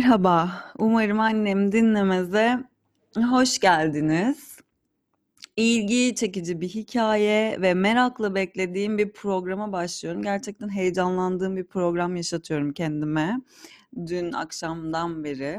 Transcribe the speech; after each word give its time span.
Merhaba, 0.00 0.64
umarım 0.78 1.20
annem 1.20 1.72
dinlemeze 1.72 2.58
hoş 3.30 3.58
geldiniz. 3.58 4.58
İlgi 5.56 6.14
çekici 6.14 6.60
bir 6.60 6.68
hikaye 6.68 7.56
ve 7.60 7.74
merakla 7.74 8.34
beklediğim 8.34 8.98
bir 8.98 9.12
programa 9.12 9.72
başlıyorum. 9.72 10.22
Gerçekten 10.22 10.68
heyecanlandığım 10.68 11.56
bir 11.56 11.64
program 11.64 12.16
yaşatıyorum 12.16 12.72
kendime 12.72 13.40
dün 14.06 14.32
akşamdan 14.32 15.24
beri. 15.24 15.58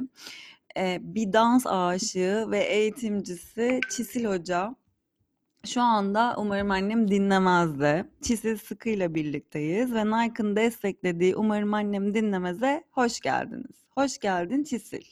Ee, 0.77 0.99
bir 1.01 1.33
dans 1.33 1.67
aşığı 1.67 2.45
ve 2.51 2.59
eğitimcisi 2.59 3.79
Çisil 3.89 4.25
Hoca 4.25 4.75
şu 5.65 5.81
anda 5.81 6.35
umarım 6.37 6.71
annem 6.71 7.11
dinlemez 7.11 7.79
de. 7.79 8.05
Çisil 8.21 8.57
Sıkı'yla 8.57 9.15
birlikteyiz 9.15 9.93
ve 9.93 10.05
Nike'ın 10.05 10.55
desteklediği 10.55 11.35
Umarım 11.35 11.73
Annem 11.73 12.13
Dinlemez'e 12.13 12.83
hoş 12.91 13.19
geldiniz. 13.19 13.80
Hoş 13.95 14.19
geldin 14.19 14.63
Çisil. 14.63 15.03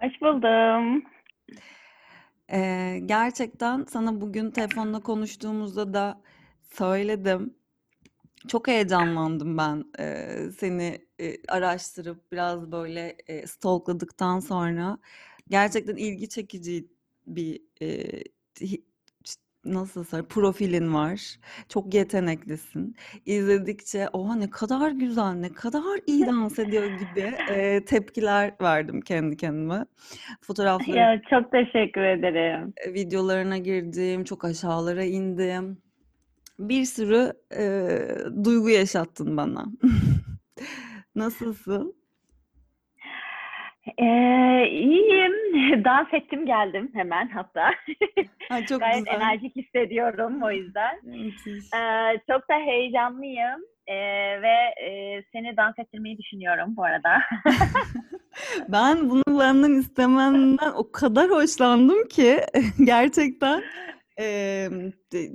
Hoş 0.00 0.20
buldum. 0.20 1.02
Ee, 2.52 3.00
gerçekten 3.06 3.84
sana 3.84 4.20
bugün 4.20 4.50
telefonla 4.50 5.00
konuştuğumuzda 5.00 5.94
da 5.94 6.22
söyledim. 6.72 7.54
Çok 8.48 8.68
heyecanlandım 8.68 9.58
ben 9.58 9.84
e, 9.98 10.36
seni 10.58 10.98
e, 11.20 11.46
araştırıp 11.48 12.32
biraz 12.32 12.72
böyle 12.72 13.16
e, 13.26 13.46
stalkladıktan 13.46 14.40
sonra. 14.40 14.98
Gerçekten 15.48 15.96
ilgi 15.96 16.28
çekici 16.28 16.88
bir 17.26 17.62
e, 17.82 18.08
nasıl 19.64 20.04
söyleyeyim 20.04 20.28
profilin 20.28 20.94
var. 20.94 21.36
Çok 21.68 21.94
yeteneklisin. 21.94 22.96
İzledikçe 23.26 24.08
oha 24.12 24.34
ne 24.36 24.50
kadar 24.50 24.90
güzel, 24.90 25.32
ne 25.32 25.48
kadar 25.52 26.00
iyi 26.06 26.26
dans 26.26 26.58
ediyor 26.58 26.84
gibi 26.86 27.34
e, 27.50 27.84
tepkiler 27.84 28.54
verdim 28.60 29.00
kendi 29.00 29.36
kendime. 29.36 29.84
Fotoğrafları, 30.40 30.96
Ya 30.98 31.20
çok 31.30 31.52
teşekkür 31.52 32.00
ederim. 32.02 32.72
e, 32.86 32.94
videolarına 32.94 33.58
girdim, 33.58 34.24
çok 34.24 34.44
aşağılara 34.44 35.04
indim. 35.04 35.78
Bir 36.58 36.84
sürü 36.84 37.32
e, 37.56 37.98
duygu 38.44 38.68
yaşattın 38.70 39.36
bana. 39.36 39.64
Nasılsın? 41.14 41.99
Ee, 43.98 44.66
iyiyim. 44.70 45.32
Dans 45.84 46.08
ettim 46.14 46.46
geldim 46.46 46.90
hemen 46.94 47.28
hatta. 47.28 47.70
Ha, 48.48 48.64
çok 48.68 48.80
Gayet 48.80 48.98
güzel. 49.06 49.14
enerjik 49.20 49.56
hissediyorum 49.56 50.42
o 50.42 50.50
yüzden. 50.50 50.94
Ee, 51.76 52.18
çok 52.30 52.48
da 52.48 52.54
heyecanlıyım. 52.54 53.60
Ee, 53.86 53.94
ve 54.42 54.84
e, 54.86 55.22
seni 55.32 55.56
dans 55.56 55.78
ettirmeyi 55.78 56.18
düşünüyorum 56.18 56.76
bu 56.76 56.84
arada. 56.84 57.18
Ben 58.68 59.10
bunu 59.10 59.22
benden 59.40 59.80
istemenden 59.80 60.70
o 60.76 60.92
kadar 60.92 61.30
hoşlandım 61.30 62.08
ki 62.08 62.36
gerçekten 62.84 63.62
de- 65.12 65.30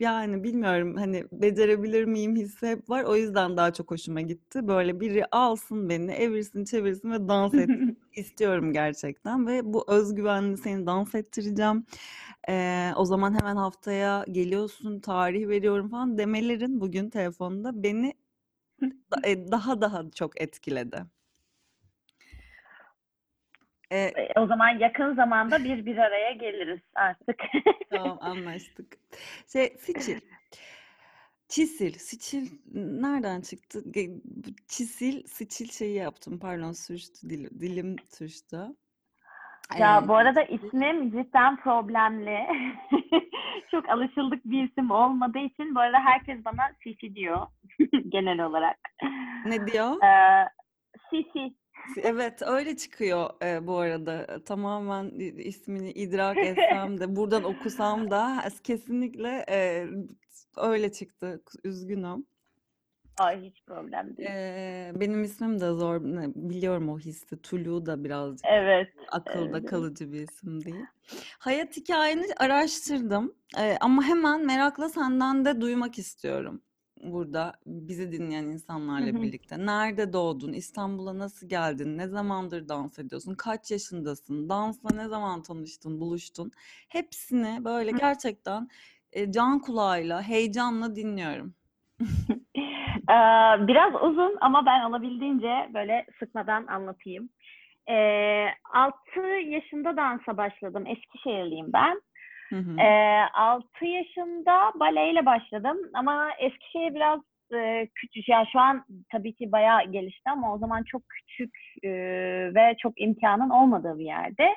yani 0.00 0.44
bilmiyorum 0.44 0.96
hani 0.96 1.24
becerebilir 1.32 2.04
miyim 2.04 2.36
hissi 2.36 2.66
hep 2.66 2.90
var. 2.90 3.04
O 3.04 3.16
yüzden 3.16 3.56
daha 3.56 3.72
çok 3.72 3.90
hoşuma 3.90 4.20
gitti. 4.20 4.68
Böyle 4.68 5.00
biri 5.00 5.24
alsın 5.32 5.88
beni, 5.88 6.12
evirsin, 6.12 6.64
çevirsin 6.64 7.10
ve 7.12 7.28
dans 7.28 7.58
etsin 7.58 7.74
istiyorum 8.16 8.72
gerçekten 8.72 9.46
ve 9.46 9.60
bu 9.74 9.84
özgüvenli 9.92 10.56
seni 10.58 10.86
dans 10.86 11.14
ettireceğim. 11.14 11.86
Eee, 12.48 12.92
o 12.96 13.04
zaman 13.04 13.34
hemen 13.40 13.56
haftaya 13.56 14.24
geliyorsun, 14.32 15.00
tarih 15.00 15.48
veriyorum 15.48 15.88
falan 15.88 16.18
demelerin 16.18 16.80
bugün 16.80 17.10
telefonda 17.10 17.82
beni 17.82 18.14
e, 19.24 19.50
daha 19.50 19.80
daha 19.80 20.10
çok 20.10 20.40
etkiledi. 20.40 21.04
E, 23.90 23.98
E, 23.98 24.32
o 24.36 24.46
zaman 24.46 24.78
yakın 24.78 25.14
zamanda 25.14 25.64
bir 25.64 25.86
bir 25.86 25.96
araya 25.98 26.32
geliriz 26.32 26.80
artık. 26.94 27.40
Tamam 27.90 28.18
anlaştık. 28.20 28.96
Şey 29.52 29.76
Siçil. 29.78 30.20
Çisil. 31.48 31.92
Siçil 31.92 32.50
nereden 32.74 33.40
çıktı? 33.40 33.84
Çisil, 34.68 35.26
Siçil 35.26 35.68
şeyi 35.70 35.94
yaptım. 35.96 36.38
Pardon 36.38 36.72
sürçtü 36.72 37.30
dilim, 37.30 37.50
dilim 37.60 37.96
sürçtü. 38.08 38.56
Ya 39.78 40.00
Ee, 40.04 40.08
bu 40.08 40.16
arada 40.16 40.42
ismim 40.42 41.10
cidden 41.10 41.56
problemli. 41.56 42.38
Çok 43.70 43.88
alışıldık 43.88 44.44
bir 44.44 44.68
isim 44.68 44.90
olmadığı 44.90 45.38
için 45.38 45.74
bu 45.74 45.80
arada 45.80 45.98
herkes 46.00 46.44
bana 46.44 46.72
Sisi 46.82 47.14
diyor 47.14 47.46
genel 48.08 48.40
olarak. 48.44 48.78
ne 49.44 49.66
diyor? 49.66 50.02
Ee, 50.04 50.48
Sisi. 51.10 51.54
Evet 51.96 52.42
öyle 52.42 52.76
çıkıyor 52.76 53.30
e, 53.42 53.66
bu 53.66 53.78
arada. 53.78 54.44
Tamamen 54.44 55.10
ismini 55.38 55.90
idrak 55.90 56.36
etsem 56.46 57.00
de 57.00 57.16
buradan 57.16 57.44
okusam 57.44 58.10
da 58.10 58.44
kesinlikle 58.64 59.44
e, 59.50 59.86
öyle 60.56 60.92
çıktı. 60.92 61.42
Üzgünüm. 61.64 62.26
Ay 63.18 63.42
hiç 63.42 63.64
problem 63.64 64.16
değil. 64.16 64.28
Ee, 64.28 64.92
benim 64.94 65.24
ismim 65.24 65.60
de 65.60 65.72
zor. 65.72 66.00
Biliyorum 66.34 66.88
o 66.88 66.98
hissi. 66.98 67.42
Tulu 67.42 67.86
da 67.86 68.04
birazcık 68.04 68.46
Evet. 68.50 68.88
akılda 69.12 69.58
evet. 69.58 69.70
kalıcı 69.70 70.12
bir 70.12 70.20
isim 70.20 70.64
değil. 70.64 70.84
Hayat 71.38 71.76
hikayeni 71.76 72.26
araştırdım. 72.36 73.34
Ee, 73.58 73.76
ama 73.80 74.02
hemen 74.02 74.46
merakla 74.46 74.88
senden 74.88 75.44
de 75.44 75.60
duymak 75.60 75.98
istiyorum. 75.98 76.62
Burada 77.02 77.52
bizi 77.66 78.12
dinleyen 78.12 78.44
insanlarla 78.44 79.06
hı. 79.06 79.22
birlikte. 79.22 79.66
Nerede 79.66 80.12
doğdun? 80.12 80.52
İstanbul'a 80.52 81.18
nasıl 81.18 81.48
geldin? 81.48 81.98
Ne 81.98 82.08
zamandır 82.08 82.68
dans 82.68 82.98
ediyorsun? 82.98 83.34
Kaç 83.34 83.70
yaşındasın? 83.70 84.48
Dansla 84.48 84.90
ne 84.94 85.08
zaman 85.08 85.42
tanıştın, 85.42 86.00
buluştun? 86.00 86.50
Hepsini 86.88 87.64
böyle 87.64 87.92
Hı. 87.92 87.96
gerçekten 87.96 88.68
e, 89.12 89.32
can 89.32 89.58
kulağıyla, 89.58 90.22
heyecanla 90.22 90.96
dinliyorum. 90.96 91.54
Ee, 93.10 93.66
biraz 93.68 93.94
uzun 94.02 94.36
ama 94.40 94.66
ben 94.66 94.84
olabildiğince 94.84 95.70
böyle 95.74 96.06
sıkmadan 96.18 96.66
anlatayım. 96.66 97.28
Ee, 97.90 98.46
6 98.74 99.20
yaşında 99.46 99.96
dansa 99.96 100.36
başladım. 100.36 100.84
Eskişehirliyim 100.86 101.72
ben. 101.72 102.00
Hı. 102.48 102.80
Ee, 102.80 103.26
6 103.34 103.86
yaşında 103.86 104.72
baleyle 104.74 105.26
başladım 105.26 105.76
ama 105.94 106.30
Eskişehir 106.38 106.94
biraz 106.94 107.20
e, 107.54 107.88
küçük. 107.94 108.28
Ya 108.28 108.46
şu 108.52 108.58
an 108.60 108.84
tabii 109.12 109.34
ki 109.34 109.52
bayağı 109.52 109.84
gelişti 109.84 110.30
ama 110.30 110.54
o 110.54 110.58
zaman 110.58 110.82
çok 110.82 111.02
küçük 111.08 111.54
e, 111.82 111.90
ve 112.54 112.76
çok 112.82 113.00
imkanın 113.00 113.50
olmadığı 113.50 113.98
bir 113.98 114.04
yerde. 114.04 114.48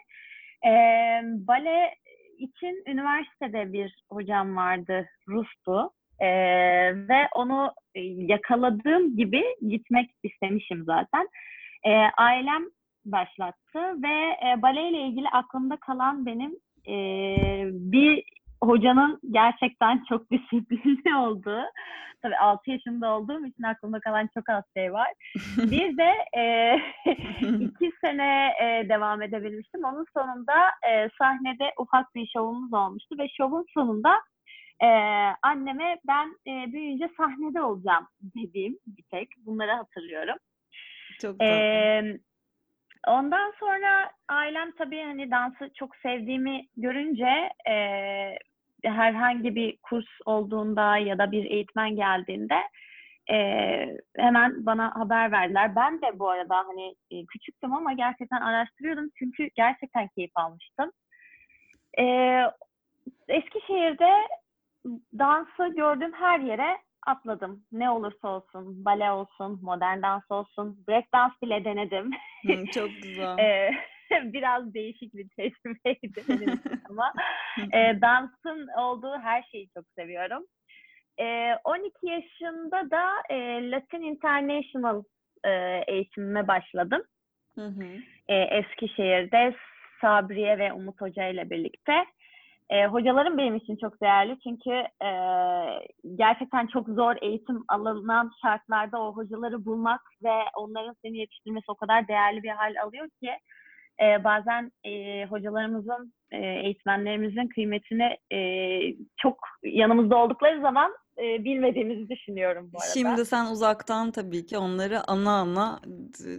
Ee, 0.66 1.22
bale 1.24 1.96
için 2.38 2.84
üniversitede 2.88 3.74
bir 3.74 4.04
hocam 4.12 4.56
vardı, 4.56 5.06
Rus'tu. 5.28 5.92
Ee, 6.20 6.28
ve 6.96 7.28
onu 7.36 7.74
e, 7.96 8.02
yakaladığım 8.02 9.18
gibi 9.18 9.44
gitmek 9.70 10.10
istemişim 10.24 10.84
zaten. 10.84 11.28
Ee, 11.86 11.92
ailem 12.18 12.64
başlattı 13.06 14.04
ve 14.04 14.38
e, 14.48 14.62
baleyle 14.62 14.98
ilgili 14.98 15.30
aklımda 15.30 15.78
kalan 15.78 16.26
benim 16.26 16.56
e, 16.88 16.96
bir 17.72 18.24
hocanın 18.64 19.20
gerçekten 19.32 20.04
çok 20.10 20.32
disiplinli 20.32 21.16
olduğu. 21.16 21.64
Tabii 22.22 22.38
6 22.38 22.72
yaşında 22.72 23.10
olduğum 23.18 23.46
için 23.46 23.64
aklımda 23.64 24.00
kalan 24.00 24.30
çok 24.34 24.50
az 24.50 24.64
şey 24.78 24.94
var. 24.94 25.08
Bir 25.58 25.98
de 25.98 26.12
e, 26.38 26.76
iki 27.60 27.92
sene 28.02 28.54
e, 28.62 28.90
devam 28.90 29.22
edebilmiştim. 29.22 29.84
Onun 29.84 30.06
sonunda 30.18 30.54
e, 30.90 31.10
sahnede 31.18 31.74
ufak 31.78 32.16
bir 32.16 32.30
şovumuz 32.34 32.74
olmuştu 32.74 33.16
ve 33.20 33.28
şovun 33.38 33.66
sonunda 33.74 34.22
e, 34.84 34.88
anneme 35.44 35.98
ben 36.08 36.28
e, 36.48 36.74
büyüyünce 36.74 37.10
sahnede 37.18 37.62
olacağım 37.62 38.08
dediğim 38.22 38.78
bir 38.88 39.04
tek. 39.12 39.30
Bunları 39.46 39.72
hatırlıyorum. 39.72 40.36
Çok 41.22 41.40
tatlı. 41.40 41.54
Ee, 41.54 42.20
ondan 43.08 43.54
sonra 43.60 44.12
ailem 44.30 44.72
tabii 44.72 45.04
hani 45.04 45.32
dansı 45.32 45.72
çok 45.74 45.96
sevdiğimi 45.96 46.68
görünce 46.78 47.50
e, 47.70 47.76
herhangi 48.84 49.56
bir 49.56 49.78
kurs 49.78 50.08
olduğunda 50.26 50.98
ya 50.98 51.18
da 51.18 51.32
bir 51.32 51.46
eğitmen 51.46 51.96
geldiğinde 51.96 52.62
e, 53.32 53.38
hemen 54.18 54.66
bana 54.66 54.96
haber 54.96 55.32
verdiler. 55.32 55.76
Ben 55.76 56.02
de 56.02 56.20
bu 56.20 56.30
arada 56.30 56.58
hani 56.58 56.96
küçüktüm 57.26 57.74
ama 57.74 57.94
gerçekten 57.94 58.42
araştırıyordum 58.42 59.10
çünkü 59.20 59.50
gerçekten 59.56 60.08
keyif 60.08 60.32
almıştım. 60.36 60.92
E, 62.00 62.06
Eskişehir'de 63.28 64.14
dansı 65.20 65.68
gördüğüm 65.76 66.14
her 66.14 66.40
yere 66.40 66.78
atladım. 67.08 67.64
Ne 67.72 67.90
olursa 67.90 68.28
olsun, 68.28 68.86
bale 68.86 69.12
olsun, 69.12 69.60
modern 69.62 70.02
dans 70.02 70.24
olsun, 70.30 70.84
break 70.88 71.06
dans 71.14 71.34
bile 71.42 71.66
denedim. 71.66 72.12
Hı, 72.46 72.66
çok 72.74 72.90
güzel. 73.02 73.38
Ee, 73.40 73.72
biraz 74.34 74.74
değişik 74.74 75.14
bir 75.14 75.30
tecrübeydi 75.30 76.24
benim 76.30 76.62
ama 76.90 77.14
e, 77.74 78.02
dansın 78.02 78.68
olduğu 78.78 79.18
her 79.20 79.44
şeyi 79.44 79.70
çok 79.70 79.86
seviyorum. 79.98 80.46
E, 81.20 81.56
12 81.64 81.94
yaşında 82.08 82.92
da 82.92 83.10
e, 83.30 83.72
Latin 83.72 84.02
International 84.02 85.04
e, 85.46 85.84
eğitimime 85.88 86.48
başladım. 86.48 87.02
Hı 87.56 87.66
hı. 87.66 87.98
E, 88.28 88.36
Eskişehir'de 88.36 89.56
Sabriye 90.02 90.58
ve 90.58 90.74
Umut 90.74 91.02
Hoca 91.02 91.28
ile 91.28 91.50
birlikte. 91.50 92.06
E, 92.72 92.86
hocalarım 92.86 93.38
benim 93.38 93.56
için 93.56 93.76
çok 93.76 94.02
değerli 94.02 94.38
çünkü 94.44 94.72
e, 95.06 95.12
gerçekten 96.16 96.68
çok 96.68 96.88
zor 96.88 97.16
eğitim 97.22 97.64
alınan 97.68 98.32
şartlarda 98.42 99.02
o 99.02 99.16
hocaları 99.16 99.66
bulmak 99.66 100.02
ve 100.24 100.34
onların 100.56 100.96
seni 101.02 101.18
yetiştirmesi 101.18 101.72
o 101.72 101.76
kadar 101.76 102.08
değerli 102.08 102.44
bir 102.44 102.50
hal 102.50 102.74
alıyor 102.84 103.10
ki 103.24 103.32
e, 104.02 104.24
bazen 104.24 104.72
e, 104.84 105.26
hocalarımızın, 105.26 106.14
e, 106.32 106.38
eğitmenlerimizin 106.38 107.48
kıymetini 107.48 108.18
e, 108.34 108.40
çok 109.18 109.38
yanımızda 109.64 110.18
oldukları 110.18 110.62
zaman 110.62 110.92
e, 111.18 111.44
bilmediğimizi 111.44 112.10
düşünüyorum 112.10 112.70
bu 112.74 112.78
arada. 112.78 112.94
Şimdi 112.94 113.26
sen 113.26 113.46
uzaktan 113.46 114.12
tabii 114.12 114.46
ki 114.46 114.58
onları 114.58 115.00
ana 115.08 115.32
ana 115.32 115.80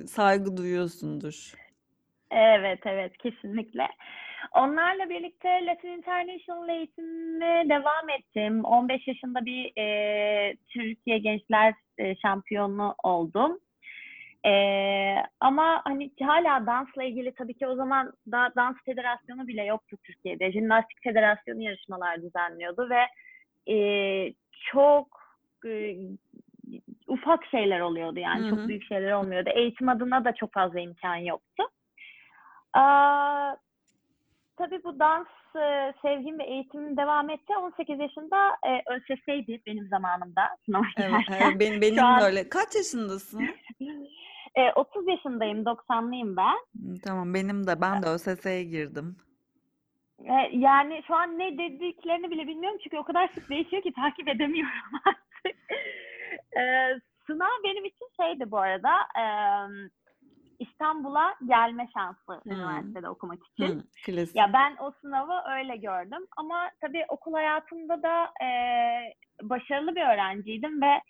saygı 0.06 0.56
duyuyorsundur. 0.56 1.52
Evet, 2.30 2.80
evet, 2.86 3.18
kesinlikle. 3.18 3.88
Onlarla 4.52 5.08
birlikte 5.08 5.66
Latin 5.66 5.88
International 5.88 6.68
eğitimine 6.68 7.68
devam 7.68 8.08
ettim. 8.18 8.64
15 8.64 9.08
yaşında 9.08 9.44
bir 9.44 9.72
e, 9.78 10.56
Türkiye 10.68 11.18
Gençler 11.18 11.74
e, 11.98 12.16
Şampiyonu 12.16 12.94
oldum. 13.02 13.58
E, 14.46 14.52
ama 15.40 15.80
hani 15.84 16.10
hala 16.20 16.66
dansla 16.66 17.04
ilgili 17.04 17.34
tabii 17.34 17.54
ki 17.54 17.66
o 17.66 17.74
zaman 17.74 18.12
daha 18.30 18.54
dans 18.56 18.76
federasyonu 18.84 19.48
bile 19.48 19.64
yoktu 19.64 19.96
Türkiye'de. 20.04 20.52
Jimnastik 20.52 21.02
Federasyonu 21.02 21.62
yarışmalar 21.62 22.22
düzenliyordu 22.22 22.90
ve 22.90 23.06
e, 23.74 23.76
çok 24.72 25.08
e, 25.66 25.96
ufak 27.06 27.46
şeyler 27.46 27.80
oluyordu 27.80 28.20
yani 28.20 28.46
Hı 28.46 28.50
çok 28.50 28.68
büyük 28.68 28.84
şeyler 28.84 29.12
olmuyordu. 29.12 29.50
Eğitim 29.54 29.88
adına 29.88 30.24
da 30.24 30.34
çok 30.34 30.52
fazla 30.52 30.80
imkan 30.80 31.16
yoktu. 31.16 31.62
Aa, 32.72 33.56
tabii 34.62 34.84
bu 34.84 34.98
dans 34.98 35.26
e, 35.56 35.92
sevgim 36.02 36.38
ve 36.38 36.44
eğitimim 36.44 36.96
devam 36.96 37.30
etti. 37.30 37.52
18 37.56 38.00
yaşında 38.00 38.36
e, 38.66 38.94
ÖSS'ydi 38.94 39.60
benim 39.66 39.88
zamanımda 39.88 40.42
sınava 40.66 40.84
Evet, 40.98 41.24
evet, 41.30 41.60
benim, 41.60 41.80
benim 41.80 41.94
Şu 41.98 42.06
an 42.06 42.20
de 42.20 42.24
öyle. 42.24 42.48
Kaç 42.48 42.74
yaşındasın? 42.74 43.40
e, 44.54 44.72
30 44.72 45.08
yaşındayım, 45.08 45.62
90'lıyım 45.62 46.36
ben. 46.36 46.56
Tamam 47.04 47.34
benim 47.34 47.66
de 47.66 47.80
ben 47.80 48.02
de 48.02 48.06
ÖSS'ye 48.06 48.64
girdim. 48.64 49.16
E, 50.24 50.34
yani 50.52 51.02
şu 51.06 51.14
an 51.14 51.38
ne 51.38 51.58
dediklerini 51.58 52.30
bile 52.30 52.46
bilmiyorum 52.46 52.78
çünkü 52.82 52.98
o 52.98 53.04
kadar 53.04 53.28
sık 53.28 53.50
değişiyor 53.50 53.82
ki 53.82 53.92
takip 53.92 54.28
edemiyorum 54.28 54.92
artık. 55.04 55.56
E, 56.56 56.62
sınav 57.26 57.62
benim 57.64 57.84
için 57.84 58.06
şeydi 58.20 58.50
bu 58.50 58.58
arada. 58.58 58.90
e, 59.18 59.24
İstanbul'a 60.62 61.34
gelme 61.46 61.88
şansı 61.94 62.40
Hmm. 62.42 62.52
üniversitede 62.52 63.08
okumak 63.08 63.38
için. 63.46 63.82
Klasik. 64.06 64.36
Ya 64.36 64.52
ben 64.52 64.76
o 64.80 64.92
sınavı 65.00 65.32
öyle 65.56 65.76
gördüm 65.76 66.26
ama 66.36 66.70
tabii 66.80 67.04
okul 67.08 67.32
hayatımda 67.32 68.02
da 68.02 68.24
e, 68.44 68.48
başarılı 69.42 69.96
bir 69.96 70.02
öğrenciydim 70.14 70.82
ve 70.82 71.00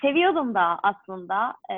seviyordum 0.00 0.54
da 0.54 0.78
aslında 0.82 1.54
E, 1.70 1.76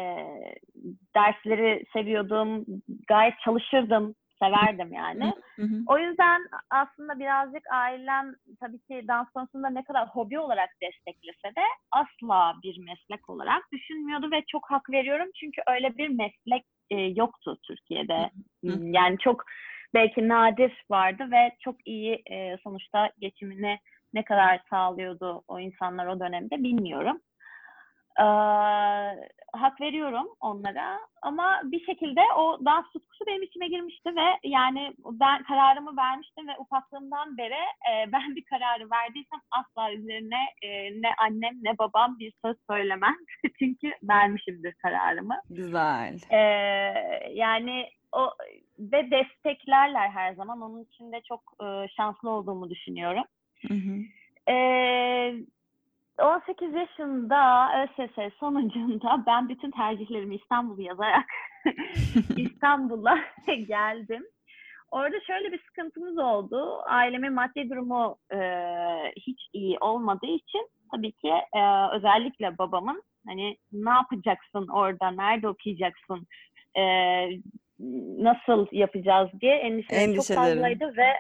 dersleri 1.15 1.85
seviyordum, 1.93 2.65
gayet 3.09 3.35
çalışırdım, 3.41 4.15
severdim 4.43 4.93
yani. 4.93 5.33
Hı 5.57 5.63
hı. 5.63 5.77
O 5.87 5.99
yüzden 5.99 6.43
aslında 6.71 7.19
birazcık 7.19 7.63
ailem 7.73 8.35
tabii 8.61 8.79
ki 8.79 9.05
dans 9.09 9.31
konusunda 9.31 9.71
ne 9.71 9.85
kadar 9.85 10.09
hobi 10.09 10.39
olarak 10.39 10.71
desteklese 10.83 11.57
de 11.57 11.63
asla 11.93 12.55
bir 12.63 12.79
meslek 12.79 13.31
olarak 13.31 13.63
düşünmüyordu 13.73 14.31
ve 14.31 14.43
çok 14.49 14.71
hak 14.71 14.91
veriyorum 14.91 15.29
çünkü 15.41 15.63
öyle 15.75 15.97
bir 15.99 16.09
meslek 16.09 16.65
e, 16.91 16.97
yoktu 16.97 17.59
Türkiye'de. 17.63 18.31
Hı 18.65 18.73
hı. 18.73 18.81
Yani 18.83 19.19
çok 19.19 19.45
belki 19.95 20.29
nadir 20.29 20.85
vardı 20.91 21.29
ve 21.31 21.57
çok 21.61 21.77
iyi 21.87 22.23
e, 22.31 22.57
sonuçta 22.65 23.11
geçimini 23.19 23.79
ne 24.15 24.25
kadar 24.25 24.61
sağlıyordu 24.71 25.43
o 25.49 25.61
insanlar 25.61 26.07
o 26.07 26.21
dönemde 26.21 26.63
bilmiyorum. 26.63 27.21
Ee, 28.19 28.23
hak 29.53 29.81
veriyorum 29.81 30.27
onlara 30.41 30.99
ama 31.23 31.61
bir 31.65 31.85
şekilde 31.85 32.21
o 32.37 32.65
dans 32.65 32.85
tutkusu 32.93 33.27
benim 33.27 33.43
içime 33.43 33.69
girmişti 33.69 34.11
ve 34.17 34.49
yani 34.49 34.93
ben 34.99 35.43
kararımı 35.43 35.97
vermiştim 35.97 36.49
ve 36.49 36.53
ufaklığımdan 36.59 37.37
beri 37.37 37.63
e, 37.91 38.13
ben 38.13 38.37
bir 38.37 38.45
kararı 38.45 38.91
verdiysem 38.91 39.41
asla 39.51 39.93
üzerine 39.93 40.41
e, 40.63 41.03
ne 41.03 41.11
annem 41.19 41.55
ne 41.63 41.79
babam 41.79 42.19
bir 42.19 42.33
söz 42.45 42.57
söylemem 42.71 43.17
çünkü 43.59 43.93
vermişimdir 44.03 44.73
kararımı. 44.73 45.41
Güzel. 45.51 46.19
Ee, 46.31 46.39
yani 47.33 47.89
o 48.13 48.31
ve 48.79 49.11
desteklerler 49.11 50.09
her 50.09 50.35
zaman. 50.35 50.61
Onun 50.61 50.85
için 50.85 51.13
de 51.13 51.21
çok 51.29 51.41
e, 51.63 51.89
şanslı 51.97 52.31
olduğumu 52.31 52.71
düşünüyorum. 52.71 53.25
Hı 53.69 53.75
hı. 53.75 53.99
Ee, 54.53 55.35
18 56.19 56.75
yaşında 56.75 57.69
ÖSS 57.83 58.35
sonucunda 58.39 59.23
ben 59.27 59.49
bütün 59.49 59.71
tercihlerimi 59.71 60.37
İstanbul'u 60.37 60.83
yazarak 60.83 61.25
İstanbul'a 62.37 63.19
geldim. 63.69 64.27
Orada 64.91 65.17
şöyle 65.27 65.53
bir 65.53 65.63
sıkıntımız 65.63 66.19
oldu. 66.19 66.83
Ailemin 66.87 67.33
maddi 67.33 67.71
durumu 67.71 68.17
e, 68.33 68.39
hiç 69.17 69.41
iyi 69.53 69.79
olmadığı 69.79 70.27
için 70.27 70.69
tabii 70.93 71.13
ki 71.13 71.33
e, 71.57 71.61
özellikle 71.93 72.59
babamın 72.59 73.03
hani 73.27 73.57
ne 73.73 73.91
yapacaksın 73.91 74.69
orada, 74.69 75.11
nerede 75.11 75.49
okuyacaksın, 75.49 76.27
e, 76.79 76.83
nasıl 78.19 78.67
yapacağız 78.73 79.31
diye 79.41 79.55
endişeleri 79.57 80.15
çok 80.15 80.37
fazlaydı 80.37 80.97
ve 80.97 81.13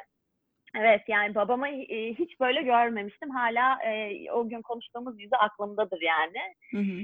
evet 0.78 1.02
yani 1.08 1.34
babamı 1.34 1.68
e, 1.68 2.14
hiç 2.14 2.40
böyle 2.40 2.62
görmemiştim. 2.62 3.30
Hala 3.30 3.82
e, 3.82 4.30
o 4.30 4.48
gün 4.48 4.62
konuştuğumuz 4.62 5.20
yüzü 5.20 5.36
aklımdadır 5.36 6.00
yani. 6.00 6.54
Hı 6.70 6.78
hı. 6.78 7.00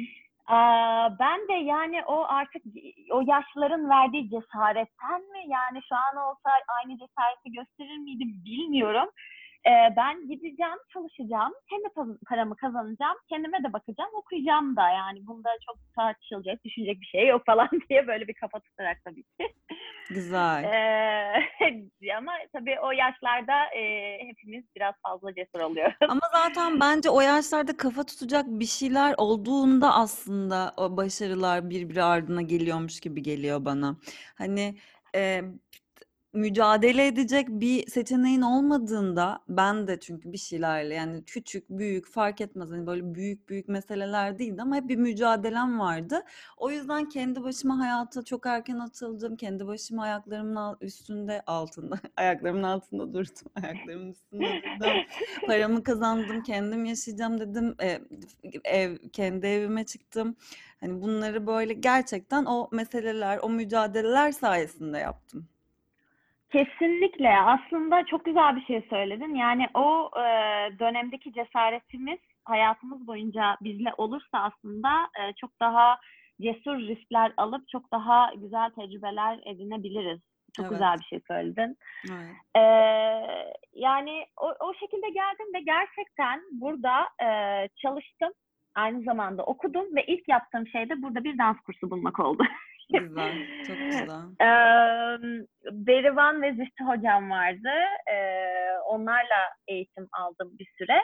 Aa, 0.47 1.19
ben 1.19 1.49
de 1.49 1.53
yani 1.53 2.05
o 2.05 2.25
artık 2.29 2.63
o 3.11 3.23
yaşların 3.27 3.91
verdiği 3.91 4.31
cesaretten 4.31 5.21
mi 5.21 5.43
yani 5.47 5.81
şu 5.89 5.95
an 5.95 6.17
olsa 6.17 6.51
aynı 6.83 6.99
cesareti 6.99 7.53
gösterir 7.53 7.99
miydim 7.99 8.33
bilmiyorum. 8.45 9.09
Ee, 9.67 9.97
ben 9.97 10.29
gideceğim, 10.29 10.79
çalışacağım, 10.93 11.53
kendi 11.71 11.85
pa- 11.85 12.19
paramı 12.29 12.57
kazanacağım, 12.57 13.17
kendime 13.29 13.63
de 13.65 13.73
bakacağım, 13.73 14.11
okuyacağım 14.15 14.77
da 14.77 14.89
yani 14.89 15.27
bunda 15.27 15.49
çok 15.67 15.77
tartışılacak, 15.97 16.65
düşünecek 16.65 17.01
bir 17.01 17.07
şey 17.07 17.27
yok 17.27 17.43
falan 17.47 17.69
diye 17.91 18.07
böyle 18.07 18.29
bir 18.29 18.35
kafa 18.35 18.61
tutarak 18.61 18.99
tabii 19.05 19.23
ki. 19.23 19.55
Güzel. 20.11 20.65
Ee, 20.65 22.13
ama 22.19 22.33
tabii 22.53 22.77
o 22.83 22.91
yaşlarda 22.91 23.65
e, 23.77 24.19
hepimiz 24.29 24.65
biraz 24.77 24.95
fazla 25.03 25.35
cesur 25.35 25.61
oluyoruz. 25.61 25.97
Ama 26.09 26.29
zaten 26.33 26.81
bence 26.81 27.11
o 27.11 27.21
yaşlarda 27.21 27.77
kafa 27.77 28.05
tutacak 28.05 28.47
bir 28.47 28.67
şeyler 28.67 29.15
olduğunda 29.19 29.95
aslında 29.95 30.75
o 30.77 30.97
başarılar 30.97 31.71
birbiri 31.71 32.03
ardına 32.03 32.43
geliyormuş 32.43 33.01
gibi 33.01 33.23
geliyor 33.23 33.65
bana. 33.65 33.97
Hani 34.39 34.75
e, 35.15 35.43
mücadele 36.33 37.07
edecek 37.07 37.49
bir 37.49 37.91
seçeneğin 37.91 38.43
olmadığında 38.43 39.41
ben 39.49 39.87
de 39.87 40.01
çünkü 40.01 40.33
bir 40.33 40.39
şeylerle 40.39 40.95
yani 40.95 41.25
küçük 41.25 41.71
büyük 41.71 42.09
fark 42.09 42.41
etmez 42.41 42.71
hani 42.71 42.87
böyle 42.87 43.15
büyük 43.15 43.49
büyük 43.49 43.69
meseleler 43.69 44.39
değildi 44.39 44.63
ama 44.63 44.77
hep 44.77 44.89
bir 44.89 44.97
mücadelem 44.97 45.81
vardı. 45.81 46.23
O 46.57 46.71
yüzden 46.71 47.09
kendi 47.09 47.43
başıma 47.43 47.79
hayata 47.79 48.25
çok 48.25 48.47
erken 48.47 48.79
atıldım. 48.79 49.37
Kendi 49.37 49.67
başıma 49.67 50.03
ayaklarımın 50.03 50.77
üstünde 50.81 51.43
altında 51.47 51.99
ayaklarımın 52.17 52.63
altında 52.63 53.13
durdum. 53.13 53.53
Ayaklarımın 53.63 54.11
üstünde 54.11 54.63
durdum. 54.81 54.93
Paramı 55.47 55.83
kazandım, 55.83 56.43
kendim 56.43 56.85
yaşayacağım 56.85 57.41
dedim. 57.41 57.75
E, 57.83 58.01
ev, 58.65 58.97
kendi 59.13 59.47
evime 59.47 59.85
çıktım. 59.85 60.37
Hani 60.81 61.03
bunları 61.03 61.47
böyle 61.47 61.73
gerçekten 61.73 62.45
o 62.45 62.69
meseleler, 62.73 63.39
o 63.43 63.49
mücadeleler 63.49 64.33
sayesinde 64.33 64.99
yaptım. 64.99 65.49
Kesinlikle. 66.53 67.39
Aslında 67.39 68.07
çok 68.07 68.25
güzel 68.25 68.57
bir 68.57 68.65
şey 68.65 68.83
söyledin. 68.91 69.35
Yani 69.35 69.67
o 69.75 70.11
e, 70.17 70.23
dönemdeki 70.79 71.33
cesaretimiz 71.33 72.19
hayatımız 72.45 73.07
boyunca 73.07 73.57
bizle 73.61 73.93
olursa 73.97 74.39
aslında 74.39 75.09
e, 75.21 75.33
çok 75.41 75.61
daha 75.61 75.99
cesur 76.41 76.79
riskler 76.79 77.33
alıp 77.37 77.69
çok 77.69 77.93
daha 77.93 78.31
güzel 78.35 78.71
tecrübeler 78.71 79.41
edinebiliriz. 79.47 80.21
Çok 80.57 80.67
Evet. 80.67 80.73
güzel 80.73 80.97
bir 80.99 81.05
şey 81.05 81.21
söyledin. 81.29 81.77
Evet. 82.11 82.37
Ee, 82.57 82.61
yani 83.75 84.27
o, 84.37 84.47
o 84.61 84.75
şekilde 84.75 85.09
geldim 85.09 85.47
ve 85.55 85.61
gerçekten 85.61 86.41
burada 86.53 87.09
e, 87.23 87.69
çalıştım. 87.77 88.33
Aynı 88.75 89.03
zamanda 89.03 89.45
okudum 89.45 89.97
ve 89.97 90.05
ilk 90.07 90.29
yaptığım 90.29 90.67
şey 90.67 90.89
de 90.89 91.03
burada 91.03 91.25
bir 91.25 91.39
dans 91.39 91.61
kursu 91.61 91.91
bulmak 91.91 92.21
oldu. 92.21 92.43
Güzel, 92.93 93.33
çok 93.67 93.77
güzel. 93.79 94.07
Ee, 94.41 95.19
Berivan 95.73 96.43
ve 96.43 96.53
Zühtü 96.53 96.85
hocam 96.85 97.31
vardı. 97.31 97.71
Ee, 98.13 98.43
onlarla 98.87 99.41
eğitim 99.69 100.09
aldım 100.13 100.51
bir 100.59 100.69
süre. 100.79 101.03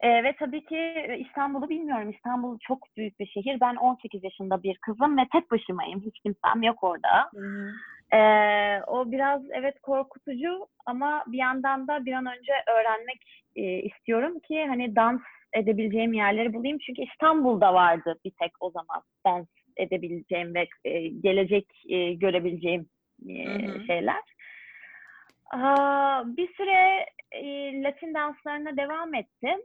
Ee, 0.00 0.24
ve 0.24 0.34
tabii 0.38 0.64
ki 0.64 1.06
İstanbul'u 1.28 1.68
bilmiyorum. 1.68 2.10
İstanbul 2.10 2.58
çok 2.58 2.78
büyük 2.96 3.20
bir 3.20 3.26
şehir. 3.26 3.60
Ben 3.60 3.76
18 3.76 4.24
yaşında 4.24 4.62
bir 4.62 4.78
kızım 4.78 5.18
ve 5.18 5.22
tek 5.32 5.50
başımayım. 5.50 6.00
Hiç 6.00 6.20
kimsem 6.20 6.62
yok 6.62 6.84
orada. 6.84 7.30
Hı-hı. 7.34 7.70
Ee, 8.16 8.82
o 8.86 9.12
biraz 9.12 9.42
evet 9.50 9.80
korkutucu 9.82 10.66
ama 10.86 11.24
bir 11.26 11.38
yandan 11.38 11.88
da 11.88 12.04
bir 12.04 12.12
an 12.12 12.26
önce 12.26 12.52
öğrenmek 12.68 13.20
e, 13.56 13.62
istiyorum 13.62 14.38
ki 14.48 14.66
hani 14.68 14.96
dans 14.96 15.20
edebileceğim 15.54 16.12
yerleri 16.12 16.54
bulayım. 16.54 16.78
Çünkü 16.86 17.02
İstanbul'da 17.02 17.74
vardı 17.74 18.18
bir 18.24 18.32
tek 18.40 18.52
o 18.60 18.70
zaman 18.70 19.02
dans 19.26 19.46
edebileceğim 19.76 20.54
ve 20.54 20.68
e, 20.84 21.08
gelecek 21.08 21.66
e, 21.88 22.12
görebileceğim 22.14 22.88
e, 23.28 23.44
şeyler. 23.86 24.22
Aa, 25.52 26.24
bir 26.36 26.54
süre 26.54 27.06
e, 27.32 27.42
Latin 27.82 28.14
danslarına 28.14 28.76
devam 28.76 29.14
ettim. 29.14 29.62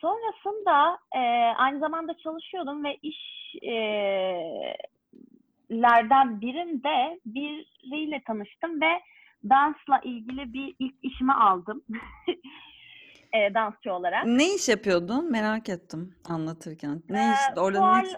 Sonrasında 0.00 0.98
e, 1.14 1.18
aynı 1.56 1.78
zamanda 1.78 2.16
çalışıyordum 2.18 2.84
ve 2.84 2.96
işlerden 5.70 6.40
birinde 6.40 7.20
biriyle 7.26 8.22
tanıştım 8.26 8.80
ve 8.80 9.00
dansla 9.50 10.00
ilgili 10.04 10.52
bir 10.52 10.74
ilk 10.78 10.94
işimi 11.02 11.32
aldım. 11.32 11.84
e, 13.32 13.54
dansçı 13.54 13.92
olarak. 13.92 14.26
Ne 14.26 14.54
iş 14.54 14.68
yapıyordun? 14.68 15.32
Merak 15.32 15.68
ettim 15.68 16.14
anlatırken. 16.28 17.02
Ne 17.08 17.32
iş? 17.32 17.58
Orada 17.58 17.78
fuar, 17.78 18.02
ne 18.02 18.08
iş? 18.08 18.14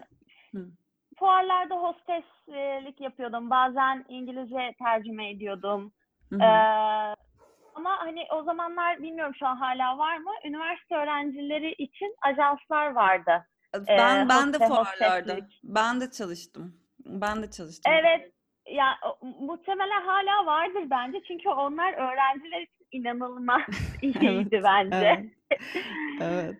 Fuarlarda 1.28 1.74
hosteslik 1.74 3.00
yapıyordum. 3.00 3.50
Bazen 3.50 4.04
İngilizce 4.08 4.74
tercüme 4.84 5.30
ediyordum. 5.30 5.92
Hı 6.32 6.36
hı. 6.36 6.42
Ee, 6.42 7.14
ama 7.74 7.98
hani 7.98 8.26
o 8.36 8.42
zamanlar 8.42 9.02
bilmiyorum 9.02 9.34
şu 9.38 9.46
an 9.46 9.56
hala 9.56 9.98
var 9.98 10.16
mı? 10.16 10.30
Üniversite 10.44 10.94
öğrencileri 10.96 11.72
için 11.72 12.14
ajanslar 12.22 12.90
vardı. 12.90 13.46
Ben 13.88 14.26
Ee, 14.26 14.28
ben 14.28 14.52
de 14.52 14.58
fuarlarda. 14.58 15.32
hosteslik. 15.32 15.60
Ben 15.64 16.00
de 16.00 16.10
çalıştım. 16.10 16.74
Ben 17.06 17.42
de 17.42 17.50
çalıştım. 17.50 17.92
Evet. 17.96 18.32
Ya 18.66 18.98
muhtemelen 19.40 20.02
hala 20.06 20.46
vardır 20.46 20.82
bence. 20.90 21.18
Çünkü 21.28 21.48
onlar 21.48 21.92
öğrenciler 21.92 22.60
için 22.60 22.86
inanılmaz 22.92 23.62
iyiydi 24.02 24.60
bence. 24.64 24.96
Evet. 24.96 25.24
Evet. 26.20 26.56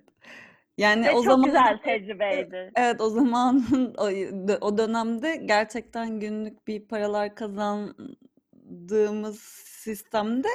Yani 0.78 1.06
Ve 1.06 1.10
o 1.10 1.14
çok 1.14 1.24
zaman 1.24 1.46
güzel 1.46 1.78
tecrübeydi. 1.84 2.72
Evet 2.76 3.00
o 3.00 3.10
zaman 3.10 3.64
o, 4.60 4.78
dönemde 4.78 5.36
gerçekten 5.36 6.20
günlük 6.20 6.66
bir 6.66 6.88
paralar 6.88 7.34
kazandığımız 7.34 9.38
sistemde 9.64 10.48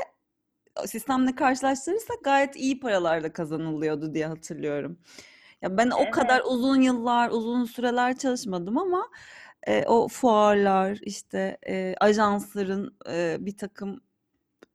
sistemle 0.85 1.35
karşılaştırırsak 1.35 2.23
gayet 2.23 2.55
iyi 2.55 2.79
paralar 2.79 3.23
da 3.23 3.33
kazanılıyordu 3.33 4.13
diye 4.13 4.27
hatırlıyorum. 4.27 4.99
Ya 5.61 5.77
ben 5.77 5.89
o 5.89 6.11
kadar 6.11 6.35
Evet. 6.35 6.45
uzun 6.47 6.81
yıllar, 6.81 7.29
uzun 7.29 7.65
süreler 7.65 8.17
çalışmadım 8.17 8.77
ama 8.77 9.09
e, 9.67 9.85
o 9.85 10.07
fuarlar, 10.07 10.99
işte 11.01 11.57
e, 11.67 11.95
ajansların 11.99 12.97
e, 13.09 13.37
bir 13.39 13.57
takım 13.57 14.01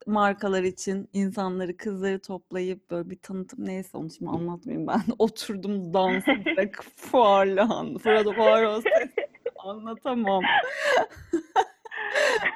markalar 0.07 0.63
için 0.63 1.09
insanları, 1.13 1.77
kızları 1.77 2.19
toplayıp 2.19 2.91
böyle 2.91 3.11
bir 3.11 3.19
tanıtım 3.19 3.67
neyse 3.67 3.99
onu 3.99 4.11
şimdi 4.11 4.31
anlatmayayım 4.31 4.87
ben. 4.87 5.01
Oturdum 5.19 5.95
dans 5.95 6.29
ederek 6.29 6.75
fuarla, 6.97 7.67
fuar, 7.99 8.25
fuar 8.25 8.67
hostes 8.67 9.11
anlatamam. 9.59 10.43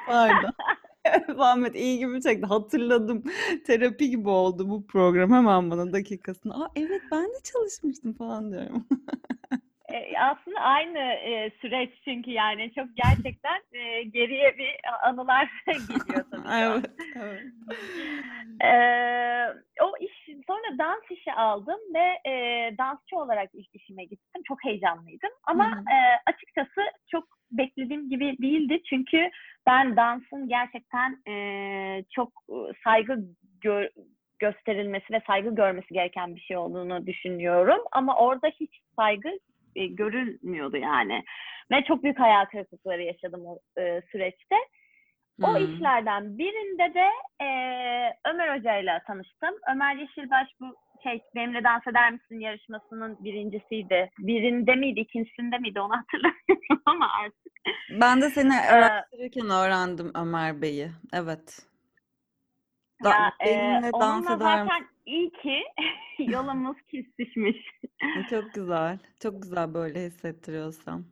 Pardon. 0.07 0.53
Ahmet 1.37 1.75
iyi 1.75 1.99
gibi 1.99 2.21
çekti. 2.21 2.45
Hatırladım. 2.45 3.23
Terapi 3.65 4.09
gibi 4.09 4.29
oldu 4.29 4.69
bu 4.69 4.87
program 4.87 5.31
hemen 5.31 5.71
bana 5.71 5.93
dakikasında. 5.93 6.53
Aa 6.53 6.71
evet 6.75 7.01
ben 7.11 7.25
de 7.25 7.39
çalışmıştım 7.43 8.13
falan 8.13 8.51
diyorum. 8.51 8.87
E, 9.91 10.17
aslında 10.17 10.59
aynı 10.59 10.99
e, 10.99 11.51
süreç 11.61 11.89
çünkü 12.03 12.31
yani 12.31 12.71
çok 12.75 12.85
gerçekten 12.95 13.61
e, 13.73 14.03
geriye 14.03 14.57
bir 14.57 14.71
anılar 15.03 15.49
geliyor 15.67 16.25
tabii. 16.31 16.43
Evet, 16.55 16.85
evet. 17.15 17.41
O 19.81 19.97
iş 19.99 20.29
sonra 20.47 20.77
dans 20.77 21.11
işi 21.11 21.33
aldım 21.33 21.79
ve 21.93 22.29
e, 22.29 22.33
dansçı 22.77 23.17
olarak 23.17 23.49
ilk 23.53 23.75
işime 23.75 24.03
gittim. 24.03 24.41
Çok 24.47 24.63
heyecanlıydım 24.63 25.29
ama 25.43 25.65
Hı 25.65 25.69
hı. 25.69 25.95
e, 25.95 25.97
açıkçası 26.25 26.81
çok 27.11 27.27
beklediğim 27.51 28.09
gibi 28.09 28.37
değildi 28.41 28.81
çünkü 28.89 29.29
ben 29.67 29.95
dansın 29.95 30.47
gerçekten 30.49 31.17
e, 31.27 32.03
çok 32.15 32.29
saygı 32.83 33.19
gö- 33.63 33.91
gösterilmesi 34.39 35.13
ve 35.13 35.21
saygı 35.27 35.55
görmesi 35.55 35.93
gereken 35.93 36.35
bir 36.35 36.41
şey 36.41 36.57
olduğunu 36.57 37.07
düşünüyorum 37.07 37.79
ama 37.91 38.15
orada 38.17 38.47
hiç 38.47 38.81
saygı 38.95 39.39
e, 39.75 39.87
görülmüyordu 39.87 40.77
yani 40.77 41.23
ve 41.71 41.83
çok 41.87 42.03
büyük 42.03 42.19
hayal 42.19 42.45
kırıklıkları 42.45 43.03
yaşadım 43.03 43.41
o 43.45 43.59
e, 43.81 44.01
süreçte. 44.11 44.55
O 45.41 45.57
Hmm. 45.57 45.57
işlerden 45.57 46.37
birinde 46.37 46.93
de 46.93 47.07
e, 47.45 47.47
Ömer 48.29 48.57
Hoca 48.57 48.77
ile 48.77 49.01
tanıştım. 49.07 49.55
Ömer 49.73 49.95
Yeşilbaş 49.95 50.47
bu 50.61 50.75
şey 51.03 51.21
benimle 51.35 51.63
dans 51.63 51.87
eder 51.87 52.11
misin 52.11 52.39
yarışmasının 52.39 53.17
birincisiydi. 53.23 54.09
Birinde 54.19 54.75
miydi, 54.75 54.99
ikincisinde 54.99 55.57
miydi 55.57 55.79
onu 55.81 55.93
hatırlamıyorum 55.97 56.81
ama 56.85 57.07
artık. 57.23 57.53
Ben 57.89 58.21
de 58.21 58.29
seni 58.29 58.53
Ee, 58.53 58.67
araştırırken 58.71 59.49
öğrendim 59.49 60.11
Ömer 60.15 60.61
Bey'i. 60.61 60.91
Evet. 61.13 61.59
Da- 63.03 63.09
ya, 63.09 63.33
e, 63.39 63.45
benimle 63.45 63.91
dans 63.93 64.25
eder 64.25 64.35
misin? 64.63 64.69
zaten 64.69 64.87
iyi 65.05 65.31
ki 65.31 65.61
yolumuz 66.31 66.77
kesişmiş. 66.91 67.57
Çok 68.29 68.53
güzel. 68.53 68.99
Çok 69.23 69.41
güzel 69.41 69.73
böyle 69.73 70.05
hissettiriyorsam. 70.05 71.03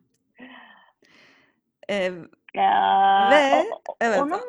Ee, 1.90 2.12
Ya, 2.54 3.28
Ve- 3.30 3.56
o- 3.56 3.94
evet. 4.00 4.20
Onun 4.20 4.40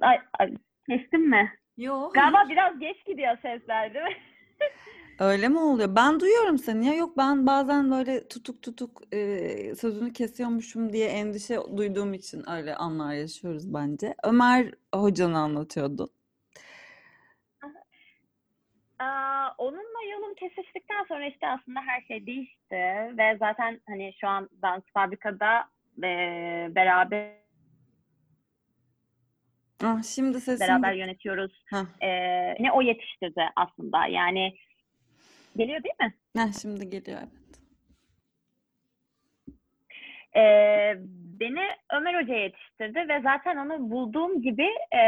ay, 0.00 0.18
ay, 0.38 0.54
kestim 0.88 1.30
mi? 1.30 1.52
Yo, 1.76 2.10
Galiba 2.12 2.48
biraz 2.48 2.78
geç 2.78 3.04
gidiyor 3.06 3.36
sesler 3.42 3.94
değil 3.94 4.04
mi? 4.04 4.16
Öyle 5.18 5.48
mi 5.48 5.58
oluyor? 5.58 5.96
Ben 5.96 6.20
duyuyorum 6.20 6.58
seni 6.58 6.86
ya. 6.86 6.94
Yok 6.94 7.16
ben 7.16 7.46
bazen 7.46 7.90
böyle 7.90 8.28
tutuk 8.28 8.62
tutuk 8.62 9.14
e, 9.14 9.74
sözünü 9.74 10.12
kesiyormuşum 10.12 10.92
diye 10.92 11.08
endişe 11.08 11.58
duyduğum 11.76 12.14
için 12.14 12.50
öyle 12.50 12.74
anlar 12.74 13.14
yaşıyoruz 13.14 13.74
bence. 13.74 14.14
Ömer 14.24 14.70
hocanı 14.94 15.38
anlatıyordu. 15.38 16.08
Aa, 19.04 19.54
onunla 19.58 20.02
yolum 20.12 20.34
kesiştikten 20.34 21.04
sonra 21.08 21.26
işte 21.26 21.48
aslında 21.48 21.80
her 21.80 22.00
şey 22.02 22.26
değişti 22.26 22.76
ve 23.18 23.36
zaten 23.38 23.80
hani 23.88 24.14
şu 24.20 24.28
an 24.28 24.48
dans 24.62 24.82
fabrikada 24.94 25.68
e, 26.02 26.08
beraber 26.74 27.30
Ah, 29.84 30.02
şimdi 30.02 30.40
sesim 30.40 30.68
beraber 30.68 30.92
yönetiyoruz. 30.92 31.64
Heh. 31.66 31.84
E, 32.00 32.10
ne 32.62 32.72
o 32.72 32.82
yetiştirdi 32.82 33.42
aslında 33.56 34.06
yani 34.06 34.54
geliyor 35.56 35.82
değil 35.82 35.94
mi? 36.00 36.14
Heh, 36.36 36.52
şimdi 36.62 36.90
geliyor 36.90 37.18
evet. 37.18 37.60
E, 40.36 40.42
beni 41.40 41.68
Ömer 41.92 42.22
Hoca 42.22 42.34
yetiştirdi 42.34 43.08
ve 43.08 43.20
zaten 43.22 43.56
onu 43.56 43.90
bulduğum 43.90 44.42
gibi 44.42 44.68
e, 44.96 45.00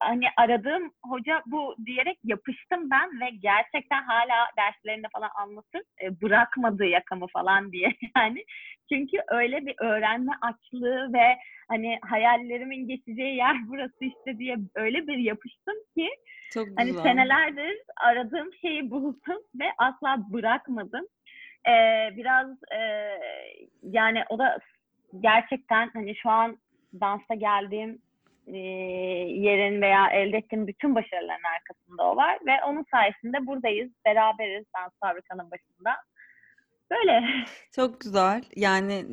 hani 0.00 0.24
aradığım 0.36 0.92
hoca 1.04 1.42
bu 1.46 1.76
diyerek 1.86 2.18
yapıştım 2.24 2.90
ben 2.90 3.20
ve 3.20 3.30
gerçekten 3.30 4.02
hala 4.02 4.46
derslerinde 4.56 5.06
falan 5.12 5.30
anlatır 5.36 5.82
e, 6.02 6.20
bırakmadı 6.22 6.84
yakamı 6.84 7.26
falan 7.26 7.72
diye 7.72 7.92
yani 8.16 8.44
çünkü 8.92 9.16
öyle 9.28 9.66
bir 9.66 9.74
öğrenme 9.80 10.32
açlığı 10.42 11.12
ve 11.12 11.38
hani 11.68 11.98
hayallerimin 12.02 12.88
geçeceği 12.88 13.36
yer 13.36 13.56
burası 13.68 14.04
işte 14.04 14.38
diye 14.38 14.56
öyle 14.74 15.06
bir 15.06 15.18
yapıştım 15.18 15.76
ki 15.96 16.08
Çok 16.54 16.68
hani 16.76 16.92
senelerdir 16.92 17.78
aradığım 18.00 18.52
şeyi 18.60 18.90
buldum 18.90 19.42
ve 19.54 19.64
asla 19.78 20.16
bırakmadım. 20.32 21.06
Ee, 21.68 22.16
biraz 22.16 22.48
e, 22.72 22.80
yani 23.82 24.24
o 24.28 24.38
da 24.38 24.58
gerçekten 25.20 25.90
hani 25.92 26.16
şu 26.16 26.30
an 26.30 26.58
dansta 27.00 27.34
geldiğim 27.34 28.02
e, 28.46 28.56
yerin 28.56 29.82
veya 29.82 30.10
elde 30.10 30.36
ettiğim 30.36 30.66
bütün 30.66 30.94
başarıların 30.94 31.54
arkasında 31.56 32.10
o 32.10 32.16
var 32.16 32.38
ve 32.46 32.64
onun 32.66 32.84
sayesinde 32.90 33.46
buradayız, 33.46 33.90
beraberiz 34.06 34.64
dans 34.76 34.92
fabrikanın 35.00 35.50
başında. 35.50 35.90
Böyle. 36.90 37.24
Çok 37.76 38.00
güzel. 38.00 38.42
Yani 38.56 39.04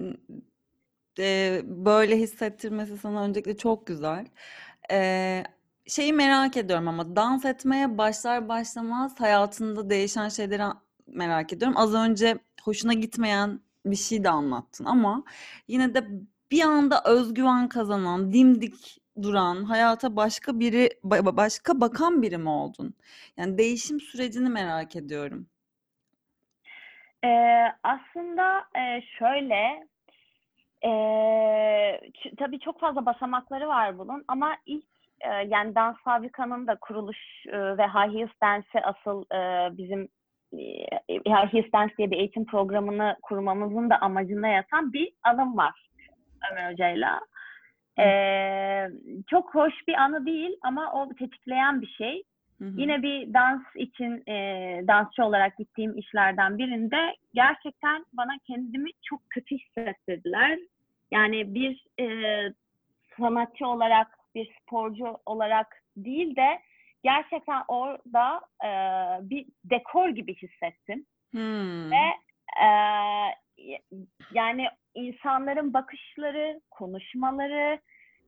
e, 1.20 1.62
böyle 1.64 2.18
hissettirmesi 2.18 2.98
sana 2.98 3.24
öncelikle 3.24 3.58
çok 3.58 3.88
güzel. 3.88 4.25
E, 4.92 5.44
şeyi 5.88 6.14
merak 6.14 6.58
ediyorum 6.58 6.88
ama 6.88 7.16
dans 7.16 7.46
etmeye 7.46 7.98
başlar 7.98 8.50
başlamaz 8.50 9.20
hayatında 9.20 9.90
değişen 9.90 10.30
şeyleri 10.30 10.64
merak 11.08 11.54
ediyorum. 11.54 11.78
Az 11.78 11.94
önce 11.94 12.38
hoşuna 12.64 12.94
gitmeyen 12.94 13.60
bir 13.86 13.96
şey 13.96 14.24
de 14.24 14.30
anlattın 14.30 14.86
ama 14.86 15.24
yine 15.68 15.94
de 15.94 16.08
bir 16.51 16.62
anda 16.62 17.04
özgüven 17.06 17.70
kazanan, 17.70 18.34
dimdik 18.34 18.98
duran, 19.22 19.63
hayata 19.63 20.15
başka 20.15 20.60
biri, 20.60 20.89
ba- 21.04 21.38
başka 21.38 21.82
bakan 21.82 22.22
biri 22.22 22.38
mi 22.38 22.50
oldun? 22.50 22.94
Yani 23.38 23.58
değişim 23.58 24.00
sürecini 24.00 24.50
merak 24.50 24.96
ediyorum. 24.96 25.48
Ee, 27.25 27.63
aslında 27.84 28.63
şöyle, 29.20 29.88
e, 30.86 30.92
tabii 32.38 32.60
çok 32.60 32.80
fazla 32.80 33.06
basamakları 33.06 33.68
var 33.68 33.98
bunun 33.98 34.25
ama 34.27 34.58
ilk 34.65 34.86
yani 35.48 35.75
Dans 35.75 35.98
Fabrika'nın 35.98 36.68
da 36.68 36.75
kuruluş 36.75 37.18
ve 37.54 37.88
High 37.88 38.13
Heels 38.13 38.30
Dance'i 38.44 38.82
asıl 38.82 39.25
bizim 39.77 40.10
e, 40.59 41.13
High 41.13 41.53
Heels 41.53 41.71
Dance 41.74 41.93
diye 41.97 42.12
bir 42.12 42.17
eğitim 42.17 42.45
programını 42.45 43.15
kurmamızın 43.21 43.89
da 43.89 43.97
amacında 43.97 44.47
yatan 44.47 44.93
bir 44.93 45.12
anım 45.24 45.57
var 45.57 45.89
Ömer 46.51 46.71
Hoca'yla. 46.71 47.21
Ee, 48.00 48.88
çok 49.29 49.55
hoş 49.55 49.74
bir 49.88 49.93
anı 49.93 50.25
değil 50.25 50.57
ama 50.62 50.91
o 50.93 51.09
tetikleyen 51.13 51.81
bir 51.81 51.88
şey. 51.88 52.24
Hı 52.62 52.65
hı. 52.65 52.74
Yine 52.77 53.01
bir 53.01 53.33
dans 53.33 53.62
için 53.75 54.24
e, 54.29 54.33
dansçı 54.88 55.25
olarak 55.25 55.57
gittiğim 55.57 55.97
işlerden 55.97 56.57
birinde 56.57 57.15
gerçekten 57.33 58.05
bana 58.13 58.31
kendimi 58.47 58.89
çok 59.03 59.29
kötü 59.29 59.57
hissettirdiler. 59.57 60.59
Yani 61.12 61.55
bir 61.55 61.85
e, 62.00 62.07
sanatçı 63.17 63.67
olarak, 63.67 64.07
bir 64.35 64.50
sporcu 64.62 65.17
olarak 65.25 65.81
değil 65.97 66.35
de 66.35 66.59
gerçekten 67.05 67.63
orada 67.67 68.41
e, 68.63 68.69
bir 69.29 69.45
dekor 69.63 70.09
gibi 70.09 70.35
hissettim. 70.35 71.05
Hmm. 71.31 71.91
Ve 71.91 72.05
e, 72.62 72.69
yani 74.31 74.67
insanların 74.95 75.74
bakışları, 75.74 76.62
konuşmaları 76.71 77.79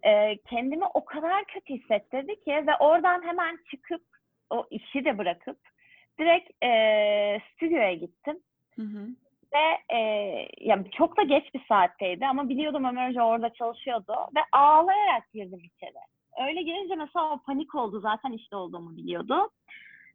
e, 0.03 0.38
kendimi 0.38 0.86
o 0.93 1.05
kadar 1.05 1.46
kötü 1.46 1.74
hissettirdi 1.74 2.39
ki 2.39 2.51
ve 2.67 2.75
oradan 2.79 3.24
hemen 3.24 3.60
çıkıp 3.72 4.03
o 4.50 4.67
işi 4.72 5.05
de 5.05 5.17
bırakıp 5.17 5.60
direkt 6.19 6.63
e, 6.63 6.69
stüdyoya 7.53 7.93
gittim. 7.93 8.39
Hı 8.75 8.81
hı. 8.81 9.07
Ve 9.53 9.96
e, 9.98 10.00
ya 10.60 10.84
çok 10.98 11.17
da 11.17 11.24
geç 11.24 11.53
bir 11.53 11.65
saatteydi 11.67 12.25
ama 12.25 12.50
biliyordum 12.50 12.86
Ömer 12.86 13.10
Hoca 13.10 13.24
orada 13.24 13.53
çalışıyordu 13.53 14.13
ve 14.36 14.39
ağlayarak 14.51 15.31
girdim 15.34 15.60
içeri. 15.63 16.17
Öyle 16.38 16.62
girince 16.62 16.96
mesela 16.96 17.34
o 17.34 17.38
panik 17.39 17.75
oldu 17.75 18.00
zaten 18.00 18.32
işte 18.32 18.56
olduğumu 18.56 18.98
biliyordu. 18.98 19.50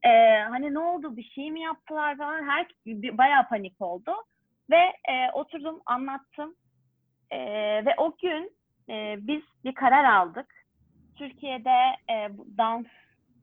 E, 0.03 0.09
hani 0.51 0.75
ne 0.75 0.79
oldu 0.79 1.17
bir 1.17 1.23
şey 1.25 1.51
mi 1.51 1.61
yaptılar 1.61 2.17
falan 2.17 2.49
her 2.49 2.67
bayağı 3.19 3.49
panik 3.49 3.81
oldu. 3.81 4.13
Ve 4.71 4.83
e, 5.09 5.31
oturdum 5.33 5.81
anlattım 5.87 6.55
E, 7.31 7.39
ve 7.87 7.95
o 7.99 8.17
gün 8.23 8.53
e, 8.89 9.17
biz 9.19 9.43
bir 9.65 9.75
karar 9.75 10.05
aldık. 10.05 10.47
Türkiye'de 11.19 11.97
e, 12.13 12.29
dans 12.59 12.87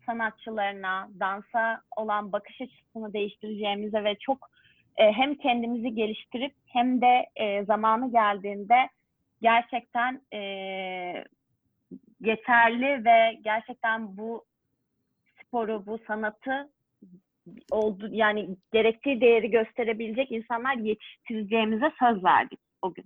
sanatçılarına, 0.06 1.10
dansa 1.20 1.82
olan 1.98 2.32
bakış 2.32 2.62
açısını 2.62 3.14
değiştireceğimize 3.14 4.04
ve 4.04 4.16
çok 4.16 4.50
e, 4.98 5.12
hem 5.12 5.36
kendimizi 5.36 5.96
geliştirip 5.96 6.54
hem 6.66 7.02
de 7.02 7.26
e, 7.36 7.66
zamanı 7.66 8.12
geldiğinde 8.12 8.90
gerçekten 9.42 10.22
e, 10.34 10.40
yeterli 12.20 13.06
ve 13.06 13.40
gerçekten 13.44 14.18
bu 14.18 14.46
sporu, 15.42 15.86
bu 15.86 16.00
sanatı 16.08 16.70
oldu 17.72 18.08
yani 18.12 18.50
gerektiği 18.74 19.22
değeri 19.22 19.52
gösterebilecek 19.52 20.32
insanlar 20.32 20.76
yetiştireceğimize 20.76 21.92
söz 22.00 22.24
verdik 22.24 22.60
o 22.82 22.94
gün. 22.94 23.06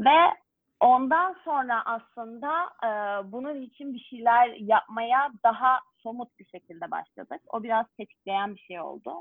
Ve 0.00 0.34
ondan 0.80 1.36
sonra 1.44 1.82
aslında 1.84 2.64
e, 2.84 2.88
bunun 3.32 3.62
için 3.62 3.94
bir 3.94 4.00
şeyler 4.00 4.48
yapmaya 4.48 5.32
daha 5.44 5.78
somut 6.02 6.38
bir 6.38 6.44
şekilde 6.44 6.90
başladık. 6.90 7.40
O 7.52 7.62
biraz 7.62 7.86
tetikleyen 7.96 8.54
bir 8.54 8.60
şey 8.60 8.80
oldu. 8.80 9.12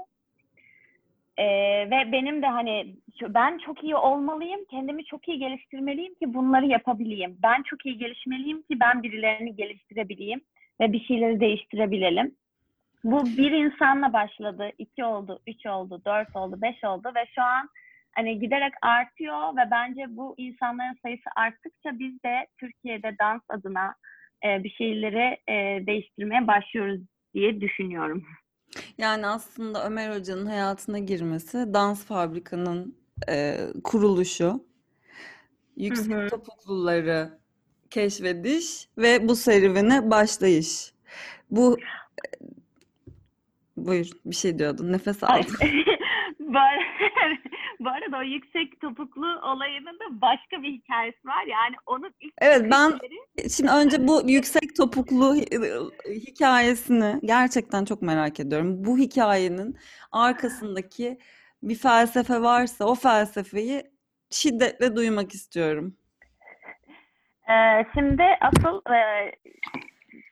E, 1.38 1.46
ve 1.92 2.12
benim 2.12 2.42
de 2.42 2.48
hani 2.48 2.96
ben 3.22 3.58
çok 3.58 3.84
iyi 3.84 3.96
olmalıyım, 3.96 4.60
kendimi 4.70 5.06
çok 5.06 5.28
iyi 5.28 5.40
geliştirmeliyim 5.40 6.16
ki 6.16 6.34
bunları 6.34 6.66
yapabileyim. 6.66 7.38
Ben 7.44 7.64
çok 7.64 7.86
iyi 7.86 7.98
gelişmeliyim 7.98 8.62
ki 8.62 8.80
ben 8.80 9.04
birilerini 9.04 9.56
geliştirebileyim 9.56 10.42
ve 10.82 10.94
bir 10.94 11.00
şeyleri 11.00 11.40
değiştirebilelim. 11.40 12.36
Bu 13.04 13.26
bir 13.26 13.52
insanla 13.52 14.14
başladı, 14.14 14.72
iki 14.78 15.04
oldu, 15.04 15.40
üç 15.48 15.66
oldu, 15.66 16.02
dört 16.06 16.36
oldu, 16.36 16.58
beş 16.62 16.84
oldu 16.84 17.12
ve 17.16 17.26
şu 17.36 17.42
an 17.42 17.70
hani 18.16 18.40
giderek 18.40 18.74
artıyor 18.82 19.58
ve 19.58 19.72
bence 19.72 20.06
bu 20.10 20.36
insanların 20.38 20.98
sayısı 21.04 21.30
arttıkça 21.36 22.00
biz 22.00 22.24
de 22.24 22.48
Türkiye'de 22.60 23.16
dans 23.20 23.42
adına 23.50 23.96
e, 24.46 24.64
bir 24.64 24.70
şeyleri 24.70 25.38
e, 25.48 25.86
değiştirmeye 25.88 26.48
başlıyoruz 26.48 27.02
diye 27.34 27.62
düşünüyorum. 27.62 28.26
Yani 28.98 29.28
aslında 29.28 29.86
Ömer 29.86 30.16
Hoca'nın 30.16 30.46
hayatına 30.46 31.00
girmesi, 31.00 31.74
Dans 31.74 32.06
Fabrika'nın 32.06 32.96
e, 33.30 33.68
kuruluşu, 33.84 34.66
yüksek 35.78 36.14
hı. 36.14 36.28
topukluları 36.28 37.40
keşfediş 37.90 38.88
ve 38.98 39.28
bu 39.28 39.36
serüvene 39.36 40.12
başlayış. 40.12 40.94
Bu 41.52 41.78
buyur 43.78 44.10
bir 44.26 44.36
şey 44.36 44.60
diyordun. 44.60 44.92
Nefes 44.92 45.24
Ay, 45.24 45.40
aldın. 45.42 45.56
bu, 47.80 47.90
arada, 47.90 48.18
o 48.18 48.22
yüksek 48.22 48.82
topuklu 48.82 49.40
olayının 49.44 50.00
da 50.00 50.22
başka 50.22 50.62
bir 50.64 50.72
hikayesi 50.72 51.28
var. 51.28 51.44
Yani 51.44 51.76
onun 51.86 52.14
ilk 52.20 52.34
Evet 52.42 52.62
ben 52.72 52.92
fikirleri- 52.92 53.56
şimdi 53.58 53.72
önce 53.72 54.08
bu 54.08 54.22
yüksek 54.30 54.76
topuklu 54.76 55.36
hi- 55.36 55.92
hikayesini 56.28 57.20
gerçekten 57.24 57.86
çok 57.86 58.02
merak 58.02 58.40
ediyorum. 58.40 58.86
Bu 58.86 58.98
hikayenin 58.98 59.78
arkasındaki 60.12 61.18
bir 61.64 61.76
felsefe 61.76 62.42
varsa 62.42 62.86
o 62.86 62.96
felsefeyi 62.96 63.84
şiddetle 64.30 64.96
duymak 64.96 65.34
istiyorum. 65.34 65.98
Ee, 67.50 67.86
şimdi 67.94 68.24
asıl 68.42 68.82
e, 68.94 69.32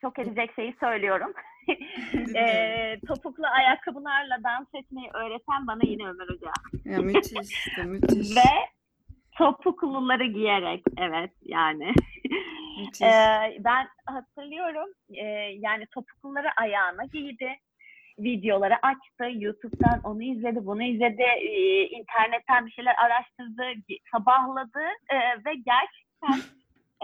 şok 0.01 0.19
edecek 0.19 0.51
şeyi 0.55 0.75
söylüyorum. 0.79 1.33
Ee, 2.35 2.99
topuklu 3.07 3.43
ayakkabılarla 3.47 4.43
dans 4.43 4.67
etmeyi 4.73 5.09
öğreten 5.13 5.67
bana 5.67 5.79
yine 5.83 6.03
Ömer 6.03 6.27
Hoca. 6.27 6.51
Ya 6.85 6.97
müthiş 6.97 7.51
işte 7.51 7.83
müthiş. 7.83 8.37
Ve 8.37 8.51
topukluları 9.37 10.25
giyerek 10.25 10.83
evet 10.97 11.31
yani. 11.41 11.93
Ee, 13.01 13.57
ben 13.59 13.87
hatırlıyorum 14.05 14.89
e, 15.13 15.25
yani 15.59 15.85
topukluları 15.85 16.47
ayağına 16.57 17.05
giydi. 17.05 17.59
Videoları 18.19 18.75
açtı. 18.85 19.25
YouTube'dan 19.31 20.01
onu 20.03 20.23
izledi, 20.23 20.65
bunu 20.65 20.83
izledi. 20.83 21.21
e, 21.21 21.83
internetten 21.87 22.65
bir 22.65 22.71
şeyler 22.71 22.95
araştırdı. 23.05 23.63
Sabahladı 24.11 24.83
e, 25.09 25.17
ve 25.45 25.53
gerçekten 25.55 26.39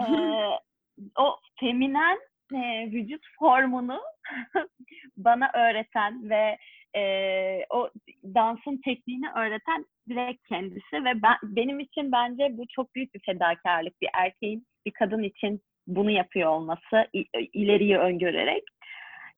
e, 0.00 0.06
o 1.18 1.36
feminen 1.60 2.18
e, 2.54 2.90
vücut 2.92 3.22
formunu 3.38 4.00
bana 5.16 5.50
öğreten 5.54 6.30
ve 6.30 6.58
e, 6.96 7.02
o 7.70 7.90
dansın 8.34 8.80
tekniğini 8.84 9.26
öğreten 9.36 9.86
direkt 10.08 10.48
kendisi 10.48 11.04
ve 11.04 11.22
ben 11.22 11.36
benim 11.42 11.80
için 11.80 12.12
bence 12.12 12.48
bu 12.50 12.64
çok 12.68 12.94
büyük 12.94 13.14
bir 13.14 13.20
fedakarlık 13.26 14.00
bir 14.00 14.08
erkeğin 14.14 14.66
bir 14.86 14.90
kadın 14.90 15.22
için 15.22 15.60
bunu 15.86 16.10
yapıyor 16.10 16.50
olması 16.50 17.08
i- 17.14 17.48
ileriyi 17.52 17.98
öngörerek. 17.98 18.62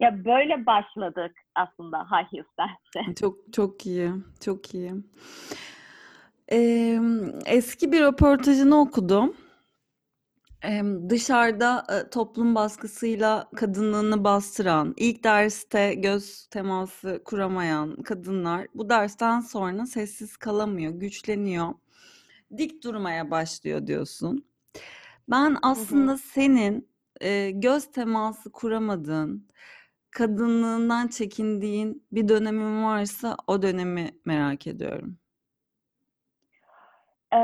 Ya 0.01 0.25
böyle 0.25 0.67
başladık 0.67 1.33
aslında 1.55 1.99
High 2.05 2.33
Heels. 2.33 2.71
Çok 3.21 3.37
çok 3.53 3.87
iyi, 3.87 4.11
çok 4.45 4.75
iyi. 4.75 4.93
Ee, 6.53 6.99
eski 7.47 7.93
bir 7.93 8.01
röportajını 8.01 8.81
okudum. 8.81 9.37
Dışarıda 11.09 11.87
e, 11.93 12.11
toplum 12.11 12.55
baskısıyla 12.55 13.51
kadınlığını 13.57 14.25
bastıran, 14.25 14.95
ilk 14.97 15.25
derste 15.25 15.95
göz 15.95 16.47
teması 16.47 17.23
kuramayan 17.25 18.03
kadınlar 18.03 18.67
bu 18.75 18.91
dersten 18.91 19.41
sonra 19.41 19.87
sessiz 19.87 20.37
kalamıyor, 20.37 20.93
güçleniyor, 20.93 21.75
dik 22.57 22.85
durmaya 22.85 23.31
başlıyor 23.31 23.87
diyorsun. 23.87 24.45
Ben 25.31 25.57
aslında 25.63 26.17
senin 26.19 26.89
e, 27.21 27.51
göz 27.51 27.93
teması 27.93 28.53
kuramadığın, 28.53 29.49
kadınlığından 30.11 31.09
çekindiğin 31.09 32.07
bir 32.13 32.29
dönemin 32.29 32.85
varsa 32.85 33.37
o 33.47 33.63
dönemi 33.63 34.11
merak 34.25 34.67
ediyorum. 34.67 35.19
Ee, 37.33 37.39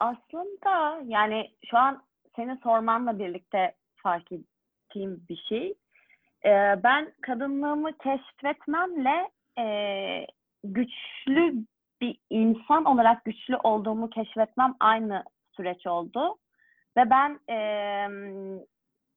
aslında 0.00 1.02
yani 1.04 1.50
şu 1.70 1.78
an 1.78 2.02
seni 2.36 2.58
sormanla 2.62 3.18
birlikte 3.18 3.74
fark 3.96 4.32
ettiğim 4.32 5.22
bir 5.28 5.44
şey. 5.48 5.74
Ee, 6.44 6.80
ben 6.84 7.12
kadınlığımı 7.20 7.98
keşfetmemle 7.98 9.30
e, 9.58 9.66
güçlü 10.64 11.54
bir 12.00 12.18
insan 12.30 12.84
olarak 12.84 13.24
güçlü 13.24 13.56
olduğumu 13.56 14.10
keşfetmem 14.10 14.74
aynı 14.80 15.24
süreç 15.56 15.86
oldu. 15.86 16.36
Ve 16.96 17.10
ben 17.10 17.40
e, 17.50 17.58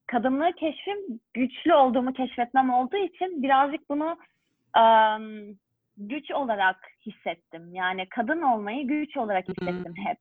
kadınlığı 0.07 0.51
keşfim 0.53 1.19
güçlü 1.33 1.73
olduğumu 1.73 2.13
keşfetmem 2.13 2.73
olduğu 2.73 2.97
için 2.97 3.43
birazcık 3.43 3.89
bunu 3.89 4.17
em, 4.77 5.55
güç 5.97 6.31
olarak 6.31 6.91
hissettim. 7.05 7.75
Yani 7.75 8.09
kadın 8.09 8.41
olmayı 8.41 8.87
güç 8.87 9.17
olarak 9.17 9.49
hissettim 9.49 9.93
hep. 10.05 10.17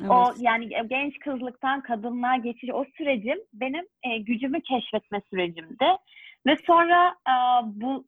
Evet. 0.00 0.10
O 0.10 0.32
yani 0.38 0.68
genç 0.88 1.18
kızlıktan 1.18 1.82
kadınlığa 1.82 2.36
geçiş 2.36 2.70
o 2.72 2.84
sürecim 2.96 3.38
benim 3.52 3.84
e, 4.02 4.18
gücümü 4.18 4.60
keşfetme 4.60 5.22
sürecimdi. 5.30 5.84
Ve 6.46 6.56
sonra 6.66 7.08
e, 7.08 7.34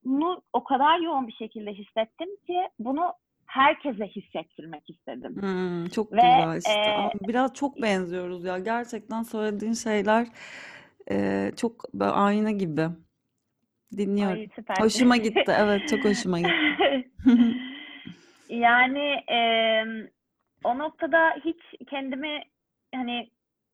bunu 0.05 0.43
o 0.53 0.65
kadar 0.65 0.99
yoğun 0.99 1.29
bir 1.29 1.33
şekilde 1.33 1.73
hissettim 1.73 2.29
ki 2.47 2.69
bunu 2.79 3.13
herkese 3.47 4.07
hissettirmek 4.07 4.91
istedim. 4.91 5.35
Hımm, 5.41 5.89
çok 5.89 6.13
Ve 6.13 6.21
güzel 6.21 6.57
işte. 6.59 6.91
e, 6.91 7.29
biraz 7.29 7.55
çok 7.55 7.83
benziyoruz 7.83 8.45
ya. 8.45 8.59
Gerçekten 8.59 9.23
söylediğin 9.23 9.73
şeyler, 9.73 10.27
eee, 11.11 11.53
çok 11.57 11.85
ayna 12.01 12.51
gibi. 12.51 12.87
Dinliyorum. 13.97 14.39
Ay 14.39 14.49
süper. 14.57 14.77
Hoşuma 14.81 15.17
gitti. 15.27 15.53
Evet, 15.59 15.89
çok 15.89 16.05
hoşuma 16.05 16.39
gitti. 16.39 17.11
Yani 18.49 19.25
emm, 19.29 20.07
o 20.65 20.79
noktada 20.79 21.35
hiç 21.45 21.89
kendimi 21.91 22.43
hani 22.95 23.31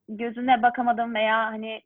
gözüne 0.08 0.62
bakamadım 0.62 1.14
veya 1.14 1.46
hani 1.46 1.82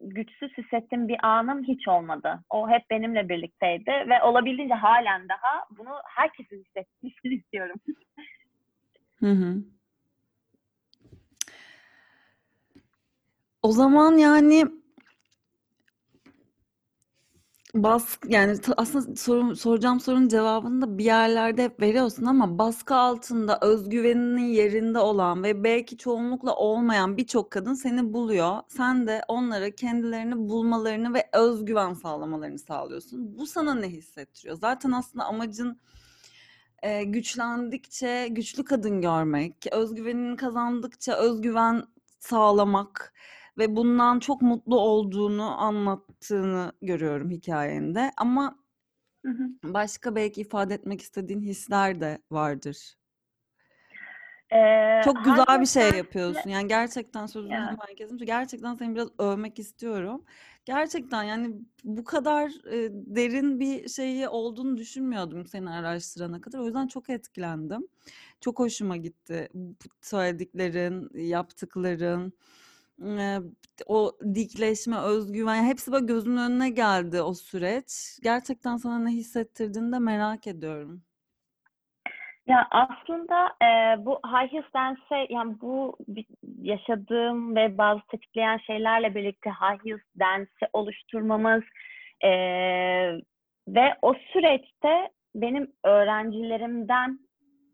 güçsüz 0.00 0.58
hissettiğim 0.58 1.08
bir 1.08 1.26
anım 1.26 1.64
hiç 1.64 1.88
olmadı. 1.88 2.40
O 2.50 2.68
hep 2.68 2.90
benimle 2.90 3.28
birlikteydi 3.28 3.90
ve 3.90 4.22
olabildiğince 4.22 4.74
hâlen 4.74 5.28
daha 5.28 5.64
bunu 5.78 5.94
herkesin 6.04 6.64
hissetmesini 6.64 7.34
istiyorum. 7.40 7.76
Hı 9.20 9.30
hı. 9.30 9.56
O 13.62 13.72
zaman 13.72 14.12
yani 14.12 14.64
bas 17.82 18.18
yani 18.28 18.56
aslında 18.76 19.16
soru 19.16 19.56
soracağım 19.56 20.00
sorunun 20.00 20.28
cevabını 20.28 20.82
da 20.82 20.98
bir 20.98 21.04
yerlerde 21.04 21.70
veriyorsun 21.80 22.24
ama 22.24 22.58
baskı 22.58 22.94
altında 22.94 23.58
öz 23.62 23.88
güveninin 23.88 24.48
yerinde 24.48 24.98
olan 24.98 25.42
ve 25.42 25.64
belki 25.64 25.96
çoğunlukla 25.96 26.54
olmayan 26.56 27.16
birçok 27.16 27.50
kadın 27.50 27.74
seni 27.74 28.12
buluyor. 28.12 28.60
Sen 28.68 29.06
de 29.06 29.22
onlara 29.28 29.70
kendilerini 29.70 30.48
bulmalarını 30.48 31.14
ve 31.14 31.28
öz 31.32 31.64
güven 31.64 31.92
sağlamalarını 31.94 32.58
sağlıyorsun. 32.58 33.38
Bu 33.38 33.46
sana 33.46 33.74
ne 33.74 33.88
hissettiriyor? 33.88 34.56
Zaten 34.56 34.90
aslında 34.92 35.24
amacın, 35.24 35.80
eee, 36.82 37.04
güçlendikçe 37.04 38.28
güçlü 38.30 38.64
kadın 38.64 39.00
görmek, 39.00 39.66
öz 39.72 39.94
güvenini 39.94 40.36
kazandıkça 40.36 41.16
öz 41.16 41.40
güven 41.40 41.84
sağlamak 42.20 43.14
ve 43.58 43.76
bundan 43.76 44.18
çok 44.20 44.42
mutlu 44.42 44.80
olduğunu 44.80 45.60
anlattığını 45.60 46.72
görüyorum 46.82 47.30
hikâyende 47.30 48.12
ama 48.16 48.58
Hı 49.24 49.32
hı. 49.32 49.48
başka 49.64 50.14
belki 50.16 50.40
ifade 50.40 50.74
etmek 50.74 51.00
istediğin 51.00 51.40
hisler 51.42 52.00
de 52.00 52.18
vardır. 52.30 52.94
Eee, 54.52 55.02
Çok 55.04 55.24
güzel 55.24 55.60
bir 55.60 55.66
şey 55.66 55.96
yapıyorsun. 55.96 56.50
Yani 56.50 56.68
gerçekten 56.68 57.26
sözünü 57.26 57.52
Ya. 57.52 57.66
hemen 57.66 57.94
kestim. 57.96 58.18
Gerçekten 58.18 58.74
seni 58.74 58.94
biraz 58.94 59.08
övmek 59.18 59.58
istiyorum. 59.58 60.24
Gerçekten 60.64 61.22
yani 61.22 61.54
bu 61.84 62.04
kadar, 62.04 62.50
eee, 62.72 62.88
derin 62.92 63.60
bir 63.60 63.88
şeyi 63.88 64.28
olduğunu 64.28 64.76
düşünmüyordum 64.76 65.46
seni 65.46 65.70
araştırana 65.70 66.40
kadar. 66.40 66.58
O 66.58 66.64
yüzden 66.66 66.86
çok 66.86 67.10
etkilendim. 67.10 67.88
Çok 68.40 68.58
hoşuma 68.58 68.96
gitti 68.96 69.48
söylediklerin, 70.02 71.10
yaptıkların, 71.28 72.32
o 73.86 74.12
dikleşme, 74.34 74.96
öz 74.98 75.32
güven 75.32 75.64
hepsi 75.64 75.92
böyle 75.92 76.06
gözümün 76.06 76.36
önüne 76.36 76.70
geldi 76.70 77.22
o 77.22 77.34
süreç. 77.34 78.18
Gerçekten 78.22 78.76
sana 78.76 78.98
ne 78.98 79.10
hissettirdiğini 79.10 79.92
de 79.92 79.98
merak 79.98 80.46
ediyorum. 80.46 81.02
Ya, 82.46 82.68
aslında, 82.70 83.48
eee, 83.62 83.96
bu 84.04 84.20
High 84.26 84.52
Heels 84.52 84.72
Dance'e 84.74 85.26
yani 85.34 85.60
bu 85.60 85.96
yaşadığım 86.62 87.56
ve 87.56 87.78
bazı 87.78 88.00
tetikleyen 88.10 88.58
şeylerle 88.58 89.14
birlikte 89.14 89.50
High 89.50 89.84
Heels 89.84 90.00
Dance'i 90.20 90.68
oluşturmamız, 90.72 91.62
eee, 92.24 93.20
ve 93.68 93.94
o 94.02 94.14
süreçte 94.32 95.10
benim 95.34 95.72
öğrencilerimden 95.84 97.18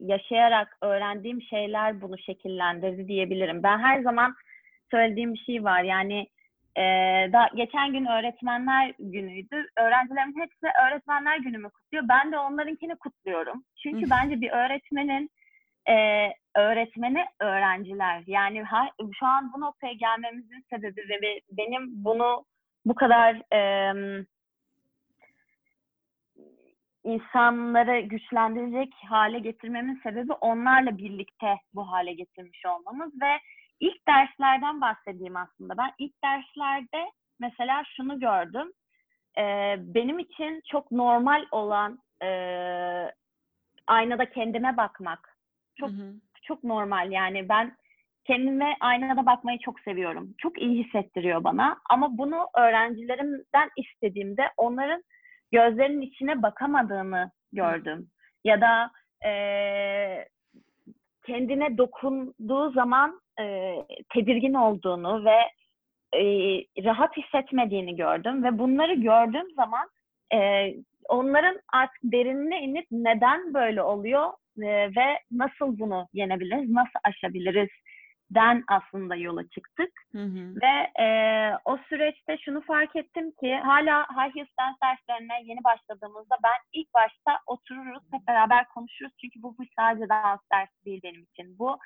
yaşayarak 0.01 0.79
öğrendiğim 0.83 1.43
şeyler 1.43 2.01
bunu 2.01 2.19
şekillendirdi 2.19 3.09
diyebilirim. 3.09 3.63
Ben 3.63 3.79
her 3.79 4.03
zaman 4.03 4.35
söylediğim 4.93 5.35
bir 5.35 5.39
şey 5.39 5.65
var. 5.65 5.83
Yani, 5.83 6.27
eee, 6.77 7.31
daha 7.33 7.49
geçen 7.55 7.93
gün 7.93 8.07
Öğretmenler 8.07 8.93
Günü'ydü. 8.99 9.67
Öğrencilerimin 9.79 10.41
hepsi 10.41 10.67
Öğretmenler 10.87 11.37
Günümü 11.39 11.71
kutluyor. 11.71 12.05
Ben 12.09 12.33
de 12.33 12.39
onlarınkini 12.39 12.97
kutluyorum. 12.97 13.65
Çünkü 13.83 14.11
bence 14.11 14.41
bir 14.41 14.51
öğretmenin, 14.51 15.31
eee, 15.89 16.35
öğretmeni 16.57 17.25
öğrenciler. 17.41 18.23
Yani 18.27 18.63
ha 18.63 18.89
şu 19.19 19.27
an 19.27 19.53
bu 19.53 19.61
noktaya 19.61 19.93
gelmemizin 19.93 20.65
sebebi 20.71 21.01
ve 21.09 21.23
be 21.23 21.41
benim 21.51 22.05
bunu 22.05 22.45
bu 22.85 22.95
kadar, 22.95 23.55
emm 23.57 24.25
insanları 27.05 28.01
güçlendirecek 28.01 28.95
hâle 29.09 29.39
getirmemin 29.39 30.01
sebebi 30.03 30.33
onlarla 30.33 30.99
birlikte 30.99 31.57
bu 31.75 31.93
hâle 31.93 32.13
getirmiş 32.13 32.67
olmamız 32.67 33.13
ve 33.23 33.39
ilk 33.83 34.09
derslerden 34.09 34.81
bahsedeyim 34.81 35.37
aslında. 35.37 35.79
Ben 35.79 35.93
ilk 35.99 36.15
derslerde 36.25 37.11
mesela 37.41 37.83
şunu 37.97 38.21
gördüm. 38.21 38.73
Eee, 39.39 39.77
benim 39.81 40.19
için 40.19 40.63
çok 40.73 40.93
normal 40.93 41.47
olan, 41.53 41.99
eee, 42.23 43.15
aynada 43.87 44.31
kendime 44.31 44.77
bakmak. 44.77 45.37
Hı 45.81 45.87
Çok 45.87 45.91
hı. 45.91 46.15
çok 46.43 46.65
normal 46.65 47.13
yani 47.13 47.49
ben 47.49 47.77
kendime 48.25 48.77
aynada 48.81 49.27
bakmayı 49.27 49.59
çok 49.59 49.81
seviyorum. 49.81 50.35
Çok 50.39 50.63
iyi 50.63 50.85
hissettiriyor 50.85 51.45
bana 51.45 51.79
ama 51.91 52.19
bunu 52.19 52.49
öğrencilerimden 52.59 53.71
istediğimde 53.77 54.51
onların 54.57 55.03
gözlerinin 55.53 56.01
içine 56.01 56.43
bakamadığını 56.43 57.31
gördüm. 57.53 58.11
Ya 58.45 58.61
da, 58.61 58.91
eee, 59.25 60.29
kendine 61.27 61.79
dokunduğu 61.79 62.71
zaman, 62.71 63.21
eee, 63.41 63.87
tedirgin 64.15 64.55
olduğunu 64.55 65.25
ve, 65.25 65.39
eee, 66.21 66.67
rahat 66.85 67.17
hissetmediğini 67.17 67.97
gördüm 67.97 68.45
ve 68.45 68.59
bunları 68.59 68.95
gördüğüm 68.95 69.51
zaman, 69.57 69.89
eee, 70.33 70.77
onların 71.09 71.61
artık 71.73 72.01
derinine 72.05 72.63
inip 72.63 72.87
neden 72.91 73.55
böyle 73.55 73.83
oluyor, 73.83 74.31
eee, 74.59 74.91
ve 74.97 75.19
nasıl 75.33 75.79
bunu 75.79 76.09
yenebiliriz, 76.13 76.71
nasıl 76.71 77.01
aşabilirizden 78.37 78.65
aslında 78.69 79.17
yola 79.17 79.49
çıktık. 79.49 79.91
Hı 80.13 80.19
hı. 80.25 80.55
Ve, 80.63 80.91
eee, 80.99 81.59
o 81.65 81.79
süreçte 81.89 82.39
şunu 82.39 82.61
fark 82.61 82.97
ettim 82.97 83.33
ki 83.41 83.55
hâlâ 83.57 84.03
High 84.03 84.35
Heels 84.37 84.49
Dance 84.61 84.79
derslerine 84.83 85.43
yeni 85.45 85.65
başladığımızda 85.65 86.37
ben 86.45 86.59
ilk 86.73 86.95
başta 86.95 87.39
otururuz, 87.47 88.03
hep 88.13 88.27
beraber 88.29 88.69
konuşuruz. 88.69 89.13
Çünkü 89.21 89.43
bu 89.43 89.59
bu 89.59 89.63
sadece 89.79 90.09
dans 90.09 90.41
dersi 90.53 90.85
değil 90.85 91.01
benim 91.05 91.23
için. 91.23 91.59
Bu, 91.59 91.79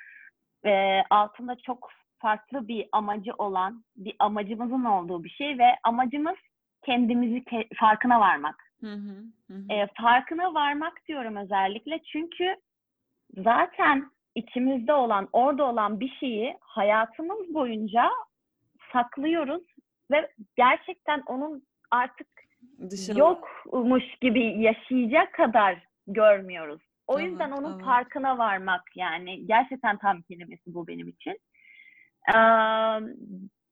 eee, 0.65 1.05
altında 1.11 1.57
çok 1.67 1.91
farklı 2.19 2.69
bir 2.69 2.87
amacı 2.93 3.33
olan, 3.39 3.85
bir 3.97 4.17
amacımızın 4.19 4.85
olduğu 4.85 5.25
bir 5.25 5.31
şey 5.31 5.59
ve 5.59 5.77
amacımız 5.85 6.37
kendimizi 6.85 7.45
ke 7.45 7.69
farkına 7.77 8.21
varmak. 8.21 8.57
Hı 8.81 8.93
hı. 8.93 9.25
Hı. 9.51 9.55
Eee, 9.71 9.89
farkına 10.03 10.55
varmak 10.55 11.07
diyorum 11.09 11.37
özellikle 11.37 12.01
çünkü 12.13 12.57
zaten 13.37 14.11
içimizde 14.37 14.93
olan, 14.93 15.29
orada 15.33 15.65
olan 15.65 16.01
bir 16.01 16.17
şeyi 16.21 16.57
hayatımız 16.61 17.55
boyunca 17.55 18.11
saklıyoruz 18.93 19.63
ve 20.11 20.31
gerçekten 20.57 21.23
onun 21.27 21.63
artık 21.91 22.27
Dışarı 22.91 23.19
yokmuş 23.19 24.05
gibi 24.21 24.63
yaşayacak 24.63 25.33
kadar 25.33 25.79
görmüyoruz. 26.07 26.83
O 27.07 27.19
Evet, 27.19 27.31
yüzden 27.31 27.51
onun 27.51 27.75
evet. 27.75 27.85
farkına 27.85 28.39
varmak 28.39 28.83
yani 28.95 29.47
gerçekten 29.47 29.97
tam 29.97 30.23
kelimesi 30.23 30.75
bu 30.75 30.87
benim 30.87 31.09
için. 31.09 31.39
Emm, 32.35 33.09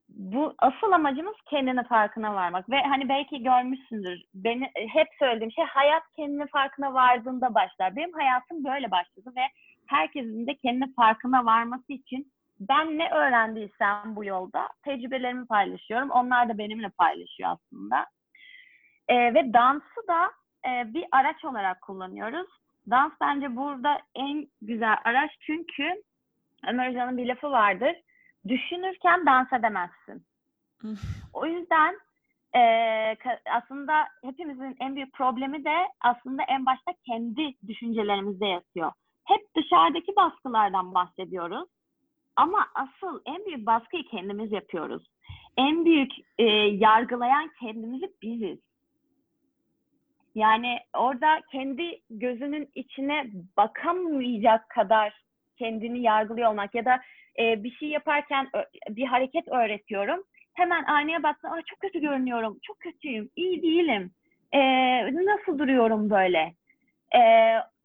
bu 0.09 0.55
asıl 0.59 0.92
amacımız 0.92 1.35
kendinin 1.50 1.83
farkına 1.83 2.35
varmak 2.35 2.70
ve 2.70 2.83
hani 2.83 3.09
belki 3.09 3.42
görmüşsündür. 3.42 4.22
Beni 4.35 4.70
hep 4.74 5.09
söylediğim 5.18 5.53
şey 5.53 5.64
hayat 5.64 6.03
kendinin 6.16 6.46
farkına 6.46 6.94
vardığında 6.94 7.55
başlar. 7.55 7.96
Benim 7.96 8.12
hayatım 8.12 8.64
böyle 8.64 8.90
başladı 8.90 9.33
ve 9.37 9.42
herkesin 9.86 10.46
de 10.46 10.54
kendine 10.54 10.92
farkına 10.96 11.44
varması 11.44 11.92
için 11.92 12.32
ben 12.60 12.98
ne 12.98 13.10
öğrendiysem 13.10 14.16
bu 14.16 14.24
yolda 14.24 14.68
tecrübelerimi 14.84 15.46
paylaşıyorum. 15.46 16.10
Onlar 16.10 16.48
da 16.48 16.58
benimle 16.58 16.88
paylaşıyor 16.88 17.50
aslında. 17.50 18.06
Eee, 19.10 19.34
ve 19.34 19.52
dansı 19.52 20.08
da, 20.08 20.30
eee, 20.66 20.84
bir 20.94 21.04
araç 21.12 21.44
olarak 21.44 21.80
kullanıyoruz. 21.80 22.50
Dans 22.90 23.12
bence 23.20 23.56
burada 23.56 23.98
en 24.14 24.46
güzel 24.62 24.96
araç 25.04 25.30
çünkü 25.40 26.02
Ömer 26.68 26.90
Hoca'nın 26.90 27.16
bir 27.16 27.26
lafı 27.26 27.50
vardır. 27.50 27.96
Düşünürken 28.48 29.26
dans 29.26 29.52
edemezsin. 29.52 30.26
O 31.32 31.46
yüzden, 31.46 31.98
e, 32.56 32.60
aslında 33.50 34.08
hepimizin 34.24 34.76
en 34.80 34.96
büyük 34.96 35.12
problemi 35.12 35.64
de 35.64 35.74
aslında 36.00 36.42
en 36.42 36.66
başta 36.66 36.92
kendi 37.06 37.54
düşüncelerimizde 37.68 38.46
yatıyor. 38.46 38.92
Hep 39.24 39.54
dışarıdaki 39.56 40.16
baskılardan 40.16 40.94
bahsediyoruz. 40.94 41.68
Ama 42.37 42.66
asıl 42.74 43.20
en 43.26 43.44
büyük 43.46 43.66
baskıyı 43.66 44.04
kendimiz 44.04 44.52
yapıyoruz. 44.52 45.06
En 45.56 45.84
büyük 45.84 46.10
e, 46.38 46.44
yargılayan 46.70 47.50
kendimizi 47.60 48.12
biziz. 48.22 48.58
Yani 50.34 50.78
orada 50.96 51.40
kendi 51.52 52.00
gözünün 52.10 52.68
içine 52.74 53.26
bakamayacak 53.56 54.68
kadar 54.68 55.24
kendini 55.56 56.02
yargılıyor 56.02 56.50
olmak 56.50 56.74
ya 56.74 56.84
da 56.84 57.00
e, 57.38 57.64
bir 57.64 57.70
şey 57.70 57.88
yaparken 57.88 58.48
bir 58.88 59.06
hareket 59.06 59.48
öğretiyorum. 59.48 60.24
Hemen 60.54 60.84
aynaya 60.84 61.22
baktım, 61.22 61.52
Aa, 61.52 61.62
çok 61.66 61.80
kötü 61.80 62.00
görünüyorum, 62.00 62.58
çok 62.62 62.80
kötüyüm, 62.80 63.30
iyi 63.37 63.62
değilim, 63.62 64.10
e, 64.52 64.60
nasıl 65.04 65.58
duruyorum 65.58 66.10
böyle? 66.10 66.54
E, 67.16 67.20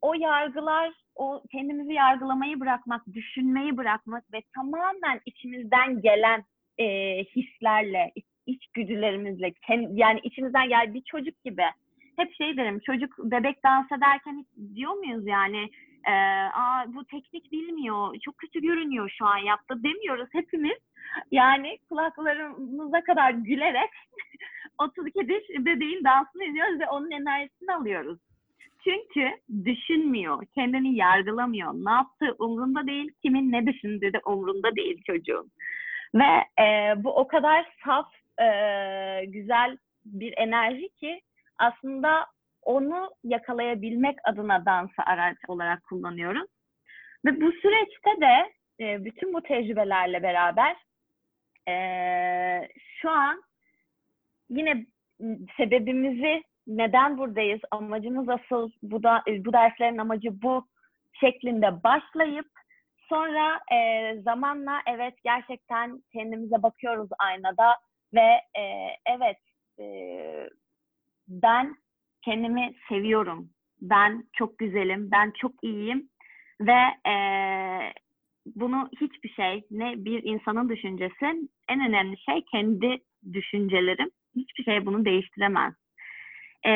o 0.02 0.14
yargılar, 0.14 0.94
o 1.20 1.44
kendimizi 1.52 1.94
yargılamayı 1.94 2.60
bırakmak, 2.60 3.02
düşünmeyi 3.14 3.78
bırakmak 3.78 4.34
ve 4.34 4.42
tamamen 4.56 5.20
içimizden 5.26 6.02
gelen 6.02 6.44
e, 6.78 6.86
hislerle, 7.24 8.12
iç, 8.16 8.26
içgüdülerimizle, 8.46 9.54
yani 9.92 10.20
içimizden 10.24 10.70
gel 10.70 10.94
bir 10.94 11.02
çocuk 11.02 11.44
gibi. 11.44 11.66
Hep 12.18 12.34
şey 12.34 12.58
derim, 12.58 12.80
çocuk 12.80 13.18
bebek 13.20 13.64
dans 13.64 13.92
ederken 13.92 14.46
diyor 14.76 14.94
muyuz 14.94 15.28
yani 15.28 15.70
e, 16.08 16.12
Aa, 16.54 16.86
bu 16.88 17.06
teknik 17.06 17.52
bilmiyor, 17.52 18.16
çok 18.22 18.38
kötü 18.38 18.62
görünüyor 18.62 19.12
şu 19.18 19.26
an 19.26 19.38
yaptı 19.38 19.84
demiyoruz 19.84 20.30
hepimiz. 20.32 20.78
Yani 21.32 21.78
kulaklarımıza 21.90 23.04
kadar 23.04 23.32
gülerek 23.32 23.90
32 24.78 25.28
diş 25.28 25.66
bebeğin 25.66 26.04
dansını 26.04 26.44
izliyoruz 26.44 26.80
ve 26.80 26.88
onun 26.90 27.12
enerjisini 27.12 27.74
alıyoruz. 27.74 28.20
Düşünmüyor, 29.66 30.46
kendini 30.56 30.96
yargılamıyor. 30.96 31.74
Ne 31.74 31.92
yaptığı 31.92 32.44
umrunda 32.44 32.88
değil, 32.88 33.12
kimin 33.22 33.52
ne 33.52 33.66
düşündüğü 33.66 34.14
de 34.14 34.22
umrunda 34.26 34.76
değil 34.76 35.04
çocuğun. 35.08 35.52
Ve 36.16 36.64
e, 36.64 36.94
bu 37.04 37.16
o 37.16 37.28
kadar 37.28 37.66
saf, 37.86 38.08
e, 38.42 38.46
güzel 39.26 39.78
bir 40.06 40.34
enerji 40.38 40.90
ki 40.90 41.22
aslında 41.58 42.26
onu 42.62 43.10
yakalayabilmek 43.24 44.18
adına 44.24 44.66
dansı 44.66 45.02
araç 45.06 45.38
olarak 45.48 45.84
kullanıyoruz. 45.84 46.50
Ve 47.26 47.42
bu 47.42 47.52
süreçte 47.52 48.22
de 48.22 48.54
e, 48.80 49.06
bütün 49.06 49.34
bu 49.34 49.42
tecrübelerle 49.42 50.24
beraber 50.24 50.76
e, 51.68 51.74
şu 53.02 53.10
an 53.10 53.44
yine 54.50 54.86
sebebimizi 55.58 56.44
neden 56.70 57.18
buradayız, 57.18 57.60
amacımız 57.72 58.30
asıl, 58.30 58.72
bu, 58.84 59.04
da, 59.04 59.24
bu 59.28 59.54
derslerin 59.54 59.98
amacı 59.98 60.42
bu 60.42 60.66
şeklinde 61.20 61.84
başlayıp 61.84 62.48
sonra 63.10 63.60
e, 63.74 64.14
zamanla 64.22 64.82
evet 64.88 65.14
gerçekten 65.24 66.04
kendimize 66.14 66.64
bakıyoruz 66.64 67.10
aynada 67.20 67.76
ve 68.14 68.30
e, 68.60 68.64
evet 69.06 69.38
e, 69.80 69.86
ben 71.28 71.76
kendimi 72.26 72.74
seviyorum. 72.90 73.50
Ben 73.82 74.24
çok 74.34 74.58
güzelim, 74.58 75.12
ben 75.12 75.32
çok 75.42 75.52
iyiyim 75.64 76.10
ve 76.62 77.10
e, 77.10 77.14
bunu 78.46 78.90
hiçbir 79.02 79.30
şey, 79.30 79.64
ne 79.72 80.06
bir 80.06 80.24
insanın 80.24 80.70
düşüncesi, 80.70 81.26
en 81.70 81.90
önemli 81.90 82.18
şey 82.18 82.46
kendi 82.52 82.98
düşüncelerim. 83.34 84.10
Hiçbir 84.36 84.64
şey 84.64 84.86
bunu 84.86 85.06
değiştiremez. 85.06 85.74
E, 86.68 86.72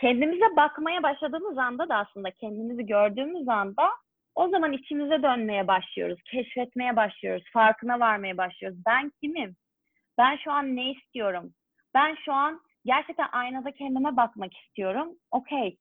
kendimize 0.00 0.56
bakmaya 0.56 1.02
başladığımız 1.02 1.58
anda 1.58 1.88
da 1.88 1.96
aslında 1.96 2.30
kendimizi 2.30 2.86
gördüğümüz 2.86 3.48
anda 3.48 3.90
o 4.34 4.48
zaman 4.48 4.72
içimize 4.72 5.22
dönmeye 5.22 5.66
başlıyoruz, 5.68 6.18
keşfetmeye 6.30 6.96
başlıyoruz, 6.96 7.44
farkına 7.52 8.00
varmaya 8.00 8.36
başlıyoruz. 8.36 8.78
Ben 8.86 9.12
kimim? 9.20 9.56
Ben 10.18 10.36
şu 10.36 10.52
an 10.52 10.76
ne 10.76 10.90
istiyorum? 10.90 11.52
Ben 11.94 12.14
şu 12.24 12.32
an 12.32 12.60
gerçekten 12.84 13.28
aynada 13.32 13.70
kendime 13.70 14.16
bakmak 14.16 14.56
istiyorum. 14.56 15.08
Okey. 15.30 15.76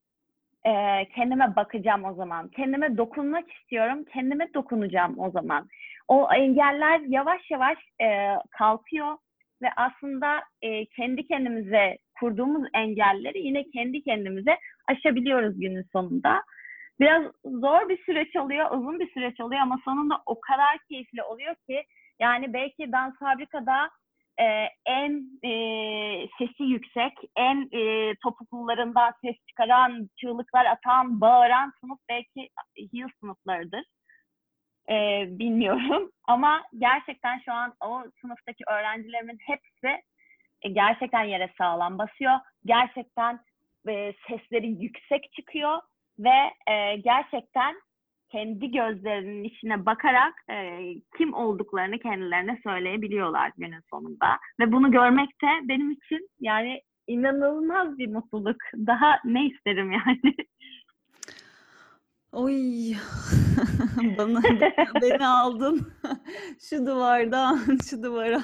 Ee, 0.67 1.07
kendime 1.15 1.55
bakacağım 1.55 2.05
o 2.05 2.13
zaman. 2.13 2.47
Kendime 2.47 2.97
dokunmak 2.97 3.51
istiyorum. 3.51 4.05
Kendime 4.13 4.53
dokunacağım 4.53 5.19
o 5.19 5.31
zaman. 5.31 5.67
O 6.07 6.33
engeller 6.33 6.99
yavaş 6.99 7.51
yavaş 7.51 7.77
e, 8.01 8.35
kalkıyor 8.51 9.17
ve 9.61 9.67
aslında 9.75 10.43
e, 10.61 10.85
kendi 10.85 11.27
kendimize 11.27 11.97
kurduğumuz 12.19 12.67
engelleri 12.73 13.39
yine 13.39 13.63
kendi 13.69 14.03
kendimize 14.03 14.57
aşabiliyoruz 14.87 15.59
günün 15.59 15.85
sonunda. 15.91 16.43
Biraz 16.99 17.23
zor 17.45 17.89
bir 17.89 18.03
süreç 18.05 18.35
oluyor, 18.35 18.71
uzun 18.71 18.99
bir 18.99 19.11
süreç 19.11 19.39
oluyor 19.39 19.61
ama 19.61 19.79
sonunda 19.85 20.21
o 20.25 20.39
kadar 20.39 20.77
keyifli 20.89 21.23
oluyor 21.23 21.55
ki 21.55 21.83
yani 22.19 22.53
belki 22.53 22.91
dans 22.91 23.19
fabrikada 23.19 23.89
e, 24.39 24.45
en 24.85 25.23
e, 25.43 25.51
sesi 26.37 26.63
yüksek, 26.63 27.13
en 27.35 27.69
e, 27.71 28.13
topuklularından 28.23 29.13
ses 29.21 29.35
çıkaran, 29.49 30.09
çığlıklar 30.17 30.65
atan, 30.65 31.21
bağıran 31.21 31.73
sınıf 31.81 31.99
belki 32.09 32.49
Hill 32.77 33.07
sınıflarıdır. 33.19 33.83
E, 34.89 35.25
bilmiyorum 35.39 36.11
ama 36.27 36.63
gerçekten 36.77 37.39
şu 37.45 37.53
an 37.53 37.73
o 37.81 38.03
sınıftaki 38.21 38.63
öğrencilerimin 38.69 39.37
hepsi 39.41 40.01
gerçekten 40.69 41.23
yere 41.23 41.53
sağlam 41.57 41.97
basıyor. 41.97 42.33
Gerçekten 42.65 43.39
e, 43.89 44.13
sesleri 44.27 44.67
yüksek 44.67 45.31
çıkıyor 45.31 45.79
ve 46.19 46.51
e, 46.71 46.95
gerçekten 46.97 47.75
kendi 48.31 48.71
gözlerinin 48.71 49.43
içine 49.43 49.85
bakarak 49.85 50.33
e, 50.49 50.79
kim 51.17 51.33
olduklarını 51.33 51.99
kendilerine 51.99 52.59
söyleyebiliyorlar 52.63 53.51
günün 53.57 53.81
sonunda. 53.89 54.27
Ve 54.59 54.71
bunu 54.71 54.91
görmek 54.91 55.29
de 55.29 55.47
benim 55.69 55.91
için 55.91 56.29
yani 56.39 56.81
inanılmaz 57.07 57.97
bir 57.97 58.07
mutluluk. 58.07 58.57
Daha 58.87 59.19
ne 59.25 59.45
isterim 59.45 59.91
yani. 59.91 60.35
Oy 62.31 62.53
bana 64.17 64.43
beni 65.01 65.27
aldın 65.27 65.93
şu 66.69 66.85
duvardan 66.85 67.59
şu 67.89 68.03
duvara 68.03 68.43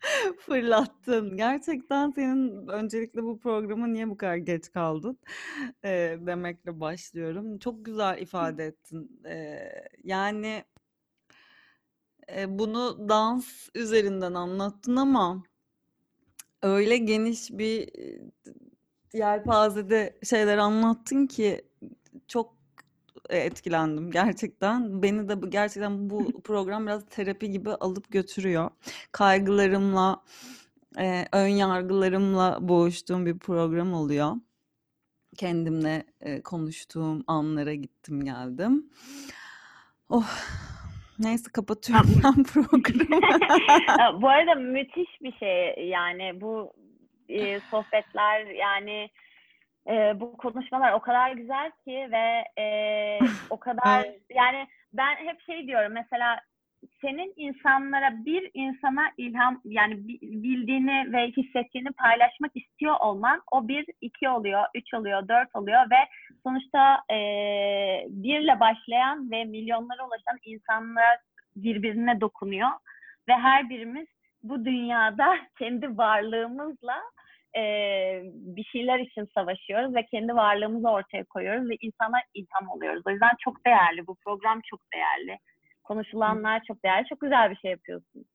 Fırlattın. 0.38 1.36
Gerçekten 1.36 2.10
senin 2.10 2.68
öncelikle 2.68 3.22
bu 3.22 3.38
programa 3.38 3.86
niye 3.86 4.08
bu 4.10 4.16
kadar 4.16 4.36
geç 4.36 4.70
kaldın 4.72 5.18
eee, 5.84 6.18
demekle 6.26 6.80
başlıyorum. 6.80 7.58
Çok 7.58 7.84
güzel 7.84 8.18
ifade 8.22 8.66
ettin. 8.66 9.20
Eee, 9.24 9.88
yani 10.04 10.64
eee, 12.28 12.46
bunu 12.58 13.08
dans 13.08 13.68
üzerinden 13.74 14.34
anlattın 14.34 14.96
ama 14.96 15.42
öyle 16.62 16.96
geniş 16.96 17.50
bir 17.50 17.88
yelpazede 19.14 20.18
şeyler 20.24 20.58
anlattın 20.58 21.26
ki 21.26 21.62
çok 22.28 22.55
etkilendim 23.30 24.10
gerçekten. 24.10 25.02
Beni 25.02 25.28
de 25.28 25.34
gerçekten 25.48 26.10
bu 26.10 26.40
program 26.44 26.86
biraz 26.86 27.06
terapi 27.06 27.50
gibi 27.50 27.70
alıp 27.70 28.10
götürüyor. 28.12 28.70
Kaygılarımla, 29.12 30.22
e, 30.98 31.24
ön 31.32 31.48
yargılarımla 31.48 32.58
boğuştuğum 32.60 33.26
bir 33.26 33.38
program 33.38 33.92
oluyor. 33.92 34.32
Kendimle 35.36 36.04
e, 36.20 36.42
konuştuğum 36.42 37.24
anlara 37.26 37.74
gittim 37.74 38.24
geldim. 38.24 38.90
Oh, 40.08 40.30
neyse 41.18 41.50
kapatıyorum 41.52 42.10
ben 42.24 42.44
programı. 42.52 43.20
bu 44.22 44.28
arada 44.28 44.54
müthiş 44.54 45.22
bir 45.22 45.32
şey 45.32 45.88
yani 45.88 46.40
bu 46.40 46.72
e, 47.28 47.60
sohbetler 47.70 48.46
yani 48.46 49.10
e, 49.88 50.20
bu 50.20 50.36
konuşmalar 50.36 50.92
o 50.92 51.00
kadar 51.00 51.30
güzel 51.30 51.70
ki 51.70 52.08
ve 52.12 52.44
e, 52.62 53.18
o 53.50 53.60
kadar 53.60 54.06
yani 54.34 54.66
ben 54.92 55.16
hep 55.16 55.40
şey 55.40 55.66
diyorum 55.66 55.92
mesela 55.92 56.40
senin 57.00 57.32
insanlara 57.36 58.24
bir 58.24 58.50
insana 58.54 59.10
ilham 59.16 59.60
yani 59.64 60.08
bildiğini 60.22 61.12
ve 61.12 61.26
hissettiğini 61.26 61.88
paylaşmak 61.92 62.50
istiyor 62.54 62.96
olman 63.00 63.42
o 63.52 63.68
bir 63.68 63.86
iki 64.00 64.28
oluyor 64.28 64.62
üç 64.74 64.94
oluyor 64.94 65.28
dört 65.28 65.56
oluyor 65.56 65.90
ve 65.90 65.96
sonuçta 66.42 67.02
e, 67.10 67.18
birle 68.08 68.60
başlayan 68.60 69.30
ve 69.30 69.44
milyonlara 69.44 70.06
ulaşan 70.06 70.38
insanlar 70.44 71.18
birbirine 71.56 72.20
dokunuyor 72.20 72.70
ve 73.28 73.32
her 73.32 73.70
birimiz 73.70 74.06
bu 74.42 74.64
dünyada 74.64 75.36
kendi 75.58 75.98
varlığımızla 75.98 77.02
e, 77.56 77.62
bir 78.32 78.64
şeyler 78.64 78.98
için 78.98 79.28
savaşıyoruz 79.34 79.94
ve 79.94 80.06
kendi 80.06 80.34
varlığımızı 80.34 80.88
ortaya 80.88 81.24
koyuyoruz 81.24 81.70
ve 81.70 81.76
insana 81.80 82.18
ilham 82.34 82.68
oluyoruz. 82.68 83.02
O 83.06 83.10
yüzden 83.10 83.34
çok 83.44 83.66
değerli. 83.66 84.06
Bu 84.06 84.14
program 84.14 84.60
çok 84.70 84.80
değerli. 84.94 85.38
Konuşulanlar 85.84 86.62
çok 86.68 86.84
değerli. 86.84 87.06
Çok 87.08 87.20
güzel 87.20 87.50
bir 87.50 87.56
şey 87.56 87.70
yapıyorsunuz. 87.70 88.26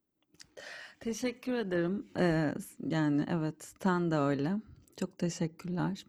Teşekkür 1.00 1.54
ederim. 1.54 2.08
Ee, 2.20 2.54
yani 2.88 3.26
evet, 3.32 3.74
sen 3.84 4.12
de 4.12 4.16
öyle. 4.16 4.50
Çok 5.00 5.18
teşekkürler. 5.18 6.06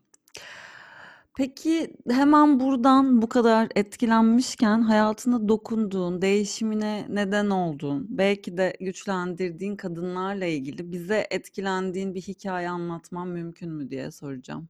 Peki 1.36 1.96
hemen 2.10 2.60
buradan 2.60 3.22
bu 3.22 3.28
kadar 3.28 3.68
etkilenmişken 3.76 4.80
hayatına 4.80 5.48
dokunduğun, 5.48 6.22
değişimine 6.22 7.06
neden 7.08 7.50
olduğun, 7.50 8.06
belki 8.08 8.56
de 8.56 8.76
güçlendirdiğin 8.80 9.76
kadınlarla 9.76 10.46
ilgili 10.46 10.92
bize 10.92 11.26
etkilendiğin 11.30 12.14
bir 12.14 12.20
hikaye 12.20 12.68
anlatman 12.68 13.28
mümkün 13.28 13.70
mü 13.72 13.90
diye 13.90 14.10
soracağım. 14.10 14.68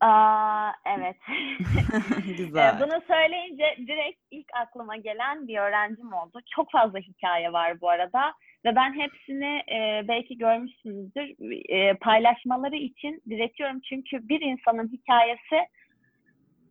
Aa, 0.00 0.72
evet. 0.98 1.16
Güzel. 2.38 2.80
Bunu 2.80 3.00
söyleyince 3.06 3.76
direkt 3.78 4.20
ilk 4.30 4.46
aklıma 4.62 4.96
gelen 4.96 5.48
bir 5.48 5.58
öğrencim 5.58 6.12
oldu. 6.12 6.40
Çok 6.56 6.70
fazla 6.70 6.98
hikaye 6.98 7.52
var 7.52 7.80
bu 7.80 7.90
arada 7.90 8.34
ve 8.66 8.76
ben 8.76 8.92
hepsini 8.92 9.62
e, 9.72 10.08
belki 10.08 10.38
görmüşsünüzdür 10.38 11.34
e, 11.68 11.94
paylaşmaları 11.94 12.76
için 12.76 13.22
diretiyorum 13.30 13.80
çünkü 13.80 14.28
bir 14.28 14.40
insanın 14.40 14.88
hikayesi 14.92 15.68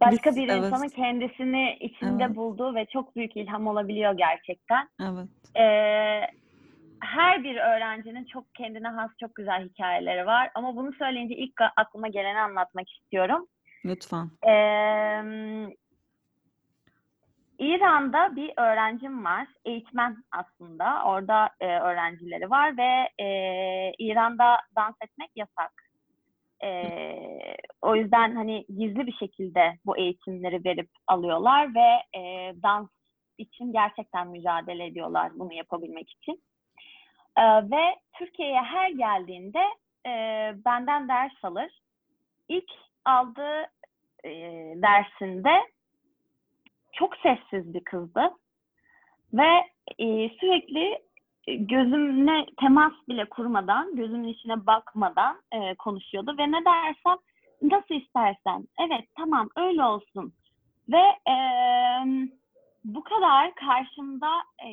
başka 0.01 0.29
Biz, 0.29 0.37
bir 0.37 0.49
evet. 0.49 0.63
insanın 0.63 0.89
kendisini 0.89 1.77
içinde 1.79 2.23
Evet. 2.23 2.35
bulduğu 2.35 2.75
ve 2.75 2.85
çok 2.85 3.15
büyük 3.15 3.37
ilham 3.37 3.67
olabiliyor 3.67 4.17
gerçekten. 4.17 4.89
Evet. 5.01 5.29
Ee, 5.57 6.21
her 6.99 7.43
bir 7.43 7.55
öğrencinin 7.55 8.25
çok 8.25 8.55
kendine 8.55 8.87
has 8.87 9.11
çok 9.19 9.35
güzel 9.35 9.69
hikayeleri 9.69 10.25
var. 10.25 10.49
Ama 10.55 10.75
bunu 10.75 10.93
söyleyince 10.93 11.35
ilk 11.35 11.61
aklıma 11.77 12.07
geleni 12.07 12.39
anlatmak 12.39 12.89
istiyorum. 12.89 13.47
Lütfen. 13.85 14.29
Ee, 14.47 15.21
İran'da 17.59 18.35
bir 18.35 18.53
öğrencim 18.57 19.25
var. 19.25 19.47
Eğitmen 19.65 20.17
aslında. 20.31 21.03
Orada 21.05 21.49
e, 21.59 21.65
öğrencileri 21.65 22.49
var 22.49 22.77
ve 22.77 23.23
e, 23.23 23.27
İran'da 23.99 24.57
dans 24.75 24.95
etmek 25.01 25.29
yasak. 25.35 25.71
E, 26.63 26.91
o 27.81 27.95
yüzden 27.95 28.35
hani 28.35 28.65
gizli 28.69 29.07
bir 29.07 29.13
şekilde 29.13 29.77
bu 29.85 29.97
eğitimleri 29.97 30.65
verip 30.65 30.89
alıyorlar 31.07 31.75
ve 31.75 32.19
e, 32.19 32.53
dans 32.63 32.89
için 33.37 33.73
gerçekten 33.73 34.27
mücadele 34.27 34.85
ediyorlar 34.85 35.31
bunu 35.35 35.53
yapabilmek 35.53 36.11
için. 36.11 36.43
E, 37.37 37.43
ve 37.71 37.95
Türkiye'ye 38.13 38.61
her 38.61 38.89
geldiğinde 38.89 39.61
e, 40.07 40.11
benden 40.65 41.07
ders 41.07 41.43
alır. 41.43 41.81
İlk 42.49 42.71
aldığı 43.05 43.61
e, 44.23 44.31
dersinde 44.75 45.74
çok 46.95 47.17
sessiz 47.17 47.73
bir 47.73 47.83
kızdı. 47.83 48.21
Ve 49.33 49.47
e, 49.99 50.29
sürekli 50.29 50.99
gözümle 51.47 52.45
temas 52.59 52.93
bile 53.09 53.25
kurmadan, 53.29 53.95
gözümün 53.95 54.27
içine 54.27 54.65
bakmadan 54.65 55.41
e, 55.51 55.75
konuşuyordu. 55.75 56.35
Ve 56.37 56.51
ne 56.51 56.65
dersem 56.65 57.17
nasıl 57.61 57.95
istersen, 57.95 58.67
evet 58.79 59.07
tamam 59.17 59.49
öyle 59.55 59.83
olsun. 59.83 60.33
Ve 60.89 61.31
e, 61.31 61.35
bu 62.83 63.03
kadar 63.03 63.55
karşımda 63.55 64.31
e, 64.65 64.69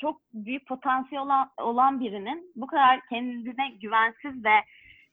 çok 0.00 0.20
büyük 0.34 0.66
potansiyel 0.66 1.24
olan, 1.24 1.50
olan 1.58 2.00
birinin 2.00 2.52
bu 2.56 2.66
kadar 2.66 3.00
kendine 3.08 3.68
güvensiz 3.80 4.44
ve 4.44 4.54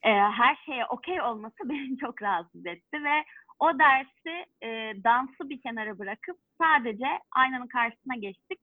e, 0.04 0.10
her 0.12 0.56
şeye 0.66 0.86
okey 0.86 1.22
olması 1.22 1.56
beni 1.70 1.98
çok 1.98 2.22
rahatsız 2.22 2.66
etti. 2.66 3.04
Ve 3.04 3.24
o 3.62 3.80
dersi 3.80 4.46
e, 4.64 4.94
dansı 5.04 5.50
bir 5.50 5.62
kenara 5.62 6.00
bırakıp 6.00 6.38
sadece 6.58 7.08
aynanın 7.32 7.68
karşısına 7.68 8.16
geçtik. 8.16 8.60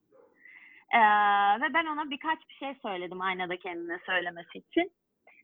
E, 0.90 1.00
ve 1.60 1.74
ben 1.74 1.86
ona 1.86 2.10
birkaç 2.10 2.38
bir 2.48 2.54
şey 2.54 2.74
söyledim 2.82 3.20
aynada 3.20 3.56
kendine 3.56 3.98
söylemesi 4.06 4.58
için. 4.58 4.92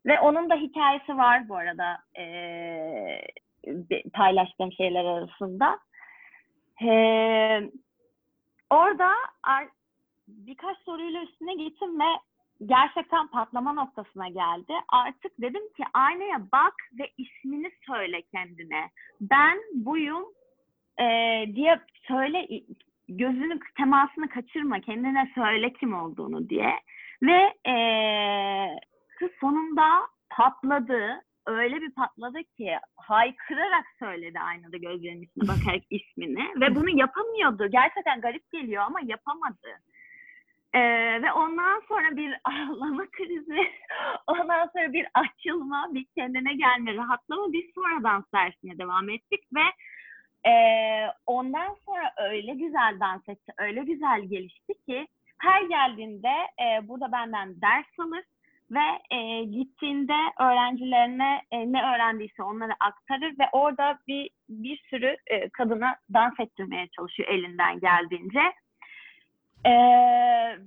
Ve 0.07 0.21
onun 0.21 0.51
da 0.51 0.55
hikayesi 0.55 1.17
var 1.17 1.49
bu 1.49 1.57
arada 1.57 1.99
e, 2.19 2.25
paylaştığım 4.13 4.73
şeyler 4.73 5.05
arasında. 5.05 5.79
E, 6.83 6.91
orada 8.71 9.11
birkaç 10.29 10.79
soruyla 10.79 11.23
üstüne 11.23 11.55
gittim 11.55 12.01
ve 12.01 12.19
gerçekten 12.67 13.27
patlama 13.27 13.73
noktasına 13.73 14.29
geldi. 14.29 14.73
Artık 14.89 15.33
dedim 15.41 15.63
ki 15.77 15.85
aynaya 15.95 16.41
bak 16.53 16.75
ve 16.99 17.11
ismini 17.19 17.71
söyle 17.87 18.23
kendine. 18.23 18.91
Ben 19.21 19.59
buyum 19.75 20.25
e, 21.01 21.05
diye 21.55 21.81
söyle 22.09 22.49
gözünün 23.09 23.61
temasını 23.77 24.29
kaçırma 24.29 24.81
kendine 24.81 25.33
söyle 25.35 25.73
kim 25.73 25.95
olduğunu 25.95 26.49
diye. 26.49 26.81
Ve 27.23 27.71
e, 27.71 27.77
kız 29.19 29.31
sonunda 29.41 29.87
patladı. 30.31 31.23
Öyle 31.47 31.81
bir 31.81 31.91
patladı 31.91 32.39
ki 32.57 32.79
haykırarak 32.97 33.85
söyledi 33.99 34.41
aynada 34.41 34.77
gözlerinin 34.77 35.23
içine 35.23 35.49
bakarak 35.49 35.83
ismini. 35.91 36.61
Ve 36.61 36.75
bunu 36.75 36.99
yapamıyordu. 36.99 37.67
Gerçekten 37.71 38.21
garip 38.21 38.53
geliyor 38.53 38.83
ama 38.83 39.01
yapamadı. 39.05 39.69
Ee, 40.75 41.23
ve 41.23 41.33
ondan 41.33 41.83
sonra 41.89 42.17
bir 42.17 42.35
ağlama 42.45 43.07
krizi, 43.07 43.71
ondan 44.27 44.71
sonra 44.73 44.93
bir 44.93 45.07
açılma, 45.15 45.89
bir 45.95 46.07
kendine 46.15 46.55
gelme, 46.55 46.95
rahatlama. 46.95 47.53
Biz 47.53 47.65
sonra 47.75 48.03
dans 48.03 48.25
dersine 48.35 48.79
devam 48.79 49.11
ettik 49.11 49.41
ve 49.55 49.65
e, 50.51 50.55
ondan 51.27 51.77
sonra 51.87 52.13
öyle 52.31 52.55
güzel 52.55 53.01
dans 53.01 53.29
etti, 53.29 53.53
öyle 53.59 53.81
güzel 53.81 54.23
gelişti 54.23 54.75
ki 54.87 55.07
her 55.39 55.63
geldiğinde 55.63 56.33
e, 56.65 56.89
burada 56.89 57.13
benden 57.13 57.61
ders 57.61 57.99
alır 57.99 58.25
ve 58.71 59.17
e, 59.17 59.45
gittiğinde 59.45 60.17
öğrencilerine 60.41 61.43
e, 61.51 61.73
ne 61.73 61.83
öğrendiyse 61.95 62.43
onları 62.43 62.73
aktarır 62.81 63.39
ve 63.39 63.45
orada 63.53 63.99
bir 64.09 64.31
bir 64.49 64.83
sürü 64.91 65.17
e, 65.27 65.49
kadına 65.49 65.97
dans 66.13 66.41
ettirmeye 66.41 66.89
çalışıyor 66.97 67.29
elinden 67.29 67.81
geldiğince. 67.81 68.41
Ee, 69.65 69.71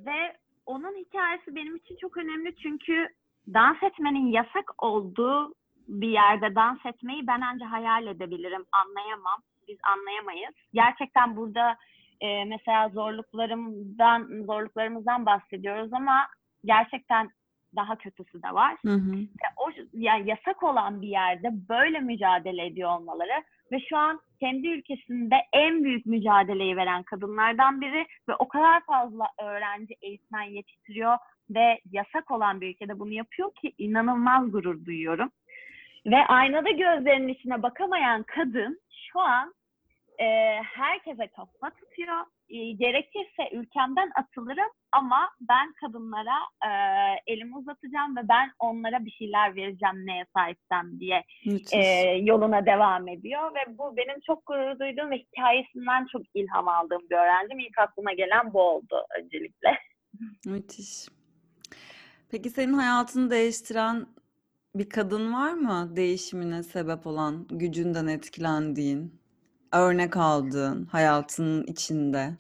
ve 0.06 0.38
onun 0.66 0.96
hikayesi 0.96 1.56
benim 1.56 1.76
için 1.76 1.98
çok 2.02 2.18
önemli 2.18 2.56
çünkü 2.56 3.08
dans 3.54 3.84
etmenin 3.84 4.28
yasak 4.28 4.84
olduğu 4.84 5.54
bir 5.88 6.10
yerde 6.10 6.56
dans 6.56 6.86
etmeyi 6.86 7.28
ben 7.28 7.42
ancak 7.42 7.72
hayal 7.72 8.08
edebilirim, 8.08 8.66
anlayamam. 8.72 9.42
Biz 9.68 9.78
anlayamayız. 9.84 10.56
Gerçekten 10.74 11.36
burada 11.36 11.78
e, 12.22 12.46
mesela 12.46 12.90
zorluklarımdan 12.90 14.44
zorluklarımızdan 14.46 15.26
bahsediyoruz 15.26 15.94
ama 15.94 16.28
gerçekten 16.66 17.30
daha 17.76 17.96
kötüsü 17.96 18.44
de 18.44 18.54
var. 18.54 18.76
Hı 18.86 18.94
hı. 18.94 19.16
O 19.58 19.70
yani 19.94 20.30
yasak 20.30 20.64
olan 20.64 21.02
bir 21.02 21.08
yerde 21.08 21.50
böyle 21.70 22.00
mücadele 22.00 22.66
ediyor 22.66 23.00
olmaları 23.00 23.44
ve 23.72 23.80
şu 23.90 23.98
an 23.98 24.20
kendi 24.40 24.68
ülkesinde 24.68 25.36
en 25.54 25.84
büyük 25.84 26.06
mücadeleyi 26.06 26.78
veren 26.78 27.04
kadınlardan 27.04 27.82
biri 27.82 28.06
ve 28.30 28.36
o 28.40 28.48
kadar 28.48 28.86
fazla 28.86 29.26
öğrenci, 29.44 29.96
eğitmen 30.02 30.44
yetiştiriyor 30.44 31.18
ve 31.50 31.80
yasak 31.92 32.32
olan 32.32 32.62
bir 32.62 32.70
ülkede 32.70 33.00
bunu 33.00 33.12
yapıyor 33.12 33.52
ki 33.62 33.74
inanılmaz 33.78 34.52
gurur 34.52 34.86
duyuyorum. 34.86 35.32
Ve 36.06 36.26
aynada 36.28 36.70
gözlerinin 36.70 37.28
içine 37.28 37.64
bakamayan 37.64 38.24
kadın 38.24 38.80
şu 39.12 39.20
an 39.20 39.54
e, 40.20 40.26
herkese 40.64 41.28
kafa 41.28 41.70
tutuyor. 41.70 42.26
E, 42.50 42.72
gerekirse 42.72 43.50
ülkemden 43.52 44.12
atılırım 44.16 44.72
ama 44.92 45.30
ben 45.42 45.74
kadınlara 45.74 46.38
e, 46.66 46.72
elimi 47.28 47.58
uzatacağım 47.58 48.18
ve 48.18 48.22
ben 48.30 48.52
onlara 48.60 49.06
bir 49.06 49.12
şeyler 49.12 49.56
vereceğim 49.56 50.06
neye 50.06 50.26
sahipsem 50.36 51.00
diye 51.00 51.24
e, 51.74 51.82
yoluna 52.22 52.66
devam 52.66 53.08
ediyor 53.08 53.56
ve 53.56 53.78
bu 53.78 53.98
benim 53.98 54.20
çok 54.26 54.46
gurur 54.46 54.80
duyduğum 54.80 55.12
ve 55.12 55.18
hikayesinden 55.18 56.06
çok 56.12 56.22
ilham 56.34 56.68
aldığım 56.68 57.02
bir 57.10 57.16
öğrencim. 57.16 57.60
İlk 57.60 57.78
aklıma 57.78 58.14
gelen 58.14 58.54
bu 58.54 58.62
oldu 58.62 59.06
öncelikle. 59.20 59.80
Müthiş. 60.46 61.08
Peki 62.32 62.50
senin 62.50 62.74
hayatını 62.74 63.32
değiştiren 63.32 64.08
bir 64.76 64.90
kadın 64.90 65.34
var 65.34 65.54
mı 65.54 65.96
değişimine 65.96 66.64
sebep 66.64 67.08
olan, 67.08 67.48
gücünden 67.50 68.08
etkilendiğin, 68.08 69.17
örnek 69.72 70.18
aldığın 70.18 70.86
hayatının 70.86 71.64
içinde? 71.64 72.34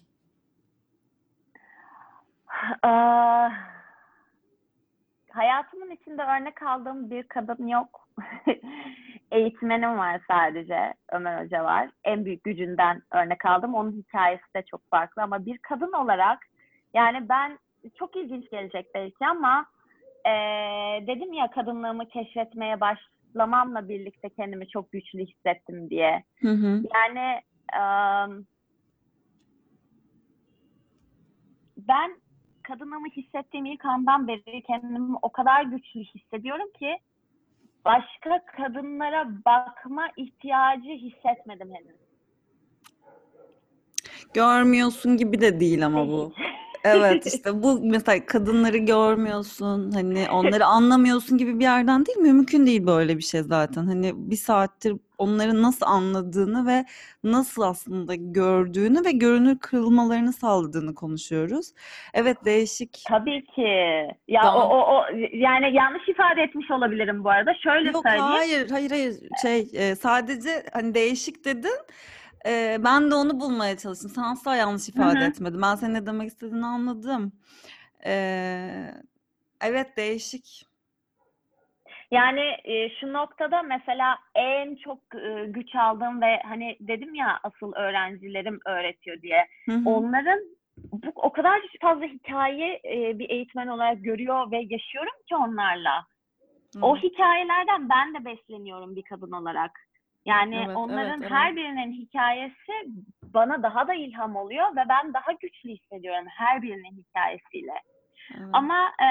Aa, 2.84 3.50
hayatımın 5.32 5.92
içinde 5.92 6.22
örnek 6.22 6.62
aldığım 6.62 7.10
bir 7.10 7.24
kadın 7.24 7.68
yok. 7.68 8.08
Eğitmenim 9.32 9.98
var 9.98 10.22
sadece. 10.28 10.94
Ömer 11.12 11.44
Hoca 11.44 11.64
var. 11.64 11.90
En 12.04 12.26
büyük 12.26 12.44
gücünden 12.44 13.02
örnek 13.12 13.46
aldım. 13.46 13.76
Onun 13.76 13.92
hikayesi 13.92 14.54
de 14.56 14.64
çok 14.72 14.90
farklı 14.90 15.24
ama 15.24 15.46
bir 15.46 15.58
kadın 15.58 15.92
olarak 15.92 16.40
yani 16.94 17.30
ben 17.30 17.60
çok 17.96 18.16
ilginç 18.16 18.50
gelecek 18.50 18.88
belki 18.96 19.26
ama 19.26 19.66
e, 20.26 20.32
dedim 21.08 21.34
ya 21.34 21.52
kadınlığımı 21.52 22.08
keşfetmeye 22.08 22.80
başlamamla 23.36 23.90
birlikte 23.90 24.30
kendimi 24.30 24.68
çok 24.68 24.92
güçlü 24.92 25.26
hissettim 25.26 25.90
diye. 25.90 26.24
Hı 26.42 26.52
hı. 26.52 26.84
Yani 26.94 27.42
um, 27.74 28.46
ben 31.78 32.22
kadınımı 32.64 33.08
hissettiğim 33.08 33.66
ilk 33.66 33.86
andan 33.86 34.28
beri 34.28 34.64
kendimi 34.68 35.18
o 35.22 35.32
kadar 35.32 35.64
güçlü 35.64 36.00
hissediyorum 36.00 36.72
ki 36.80 36.98
başka 37.86 38.46
kadınlara 38.58 39.30
bakma 39.46 40.08
ihtiyacı 40.18 40.90
hissetmedim 40.90 41.70
henüz. 41.74 41.98
Görmüyorsun 44.34 45.18
gibi 45.18 45.42
de 45.42 45.60
değil 45.60 45.86
ama 45.86 46.08
bu. 46.08 46.34
Evet 46.96 47.26
işte 47.36 47.64
bu 47.64 47.80
mesela 47.84 48.26
kadınları 48.26 48.78
görmüyorsun 48.78 49.92
hani 49.92 50.30
onları 50.32 50.66
anlamıyorsun 50.66 51.38
gibi 51.38 51.60
bir 51.60 51.64
yerden 51.64 52.06
değil 52.06 52.18
mümkün 52.18 52.66
değil 52.66 52.88
böyle 52.88 53.18
bir 53.18 53.24
şey 53.24 53.42
zaten 53.42 53.86
hani 53.86 54.12
bir 54.16 54.36
saattir 54.36 54.94
onları 55.18 55.62
nasıl 55.62 55.86
anladığını 55.86 56.68
ve 56.68 56.86
nasıl 57.24 57.62
aslında 57.62 58.16
gördüğünü 58.16 59.06
ve 59.06 59.12
görünür 59.12 59.60
kırılmalarını 59.60 60.34
sağladığını 60.34 60.96
konuşuyoruz. 60.96 61.74
Evet 62.14 62.46
değişik. 62.46 63.04
Tabii 63.08 63.46
ki. 63.46 63.72
Ya 64.28 64.42
Tamam. 64.42 64.62
o, 64.62 64.76
o, 64.76 64.96
o 64.96 65.04
yani 65.34 65.74
yanlış 65.74 66.10
ifade 66.10 66.42
etmiş 66.42 66.72
olabilirim 66.72 67.24
bu 67.24 67.30
arada. 67.30 67.54
Şöyle 67.54 67.88
Yok 67.90 68.04
söyleyeyim. 68.04 68.26
hayır 68.26 68.70
hayır 68.70 68.90
hayır 68.90 69.16
şey 69.42 69.68
e, 69.74 69.96
sadece 69.96 70.50
hani 70.74 70.94
değişik 70.94 71.46
dedin. 71.46 71.78
E, 72.48 72.78
ben 72.84 73.12
de 73.12 73.16
onu 73.16 73.40
bulmaya 73.40 73.78
çalıştım. 73.78 74.12
Sen 74.16 74.24
asla 74.24 74.56
yanlış 74.56 74.90
ifade 74.90 75.20
hı. 75.20 75.24
etmedin. 75.24 75.62
Ben 75.62 75.76
senin 75.76 75.94
ne 75.94 76.06
demek 76.06 76.28
istediğini 76.28 76.66
anladım. 76.66 77.32
E, 78.06 78.14
evet 79.62 79.98
değişik. 79.98 80.68
Yani 82.12 82.58
e, 82.64 82.90
şu 82.90 83.14
noktada 83.14 83.64
mesela 83.64 84.18
en 84.36 84.76
çok 84.76 85.00
e, 85.16 85.46
güç 85.46 85.76
aldığım 85.76 86.22
ve 86.22 86.40
hani 86.46 86.78
dedim 86.80 87.16
ya 87.16 87.40
asıl 87.44 87.74
öğrencilerim 87.74 88.60
öğretiyor 88.66 89.22
diye. 89.22 89.48
Hı 89.66 89.72
hı. 89.72 89.90
Onların 89.90 90.40
bu 90.78 91.12
o 91.16 91.32
kadar 91.32 91.62
fazla 91.82 92.06
hikaye 92.06 92.82
e, 92.86 93.20
bir 93.20 93.30
eğitmen 93.30 93.68
olarak 93.68 94.04
görüyor 94.04 94.52
ve 94.52 94.58
yaşıyorum 94.58 95.24
ki 95.30 95.36
onlarla. 95.36 96.06
O 96.82 96.98
Evet. 96.98 97.04
hikayelerden 97.04 97.90
ben 97.90 98.14
de 98.14 98.26
besleniyorum 98.26 98.96
bir 98.96 99.04
kadın 99.04 99.32
olarak. 99.32 99.87
Yani 100.28 100.64
Evet, 100.66 100.78
onların 100.78 101.22
evet, 101.22 101.32
her 101.32 101.48
evet. 101.48 101.58
birinin 101.58 101.94
hikayesi 101.94 102.74
bana 103.24 103.64
daha 103.64 103.88
da 103.88 103.94
ilham 103.94 104.36
oluyor 104.36 104.76
ve 104.76 104.82
ben 104.90 105.14
daha 105.14 105.32
güçlü 105.32 105.70
hissediyorum 105.70 106.26
her 106.28 106.62
birinin 106.62 106.98
hikayesiyle. 106.98 107.74
Evet. 108.38 108.50
Ama 108.54 108.92
e, 109.00 109.10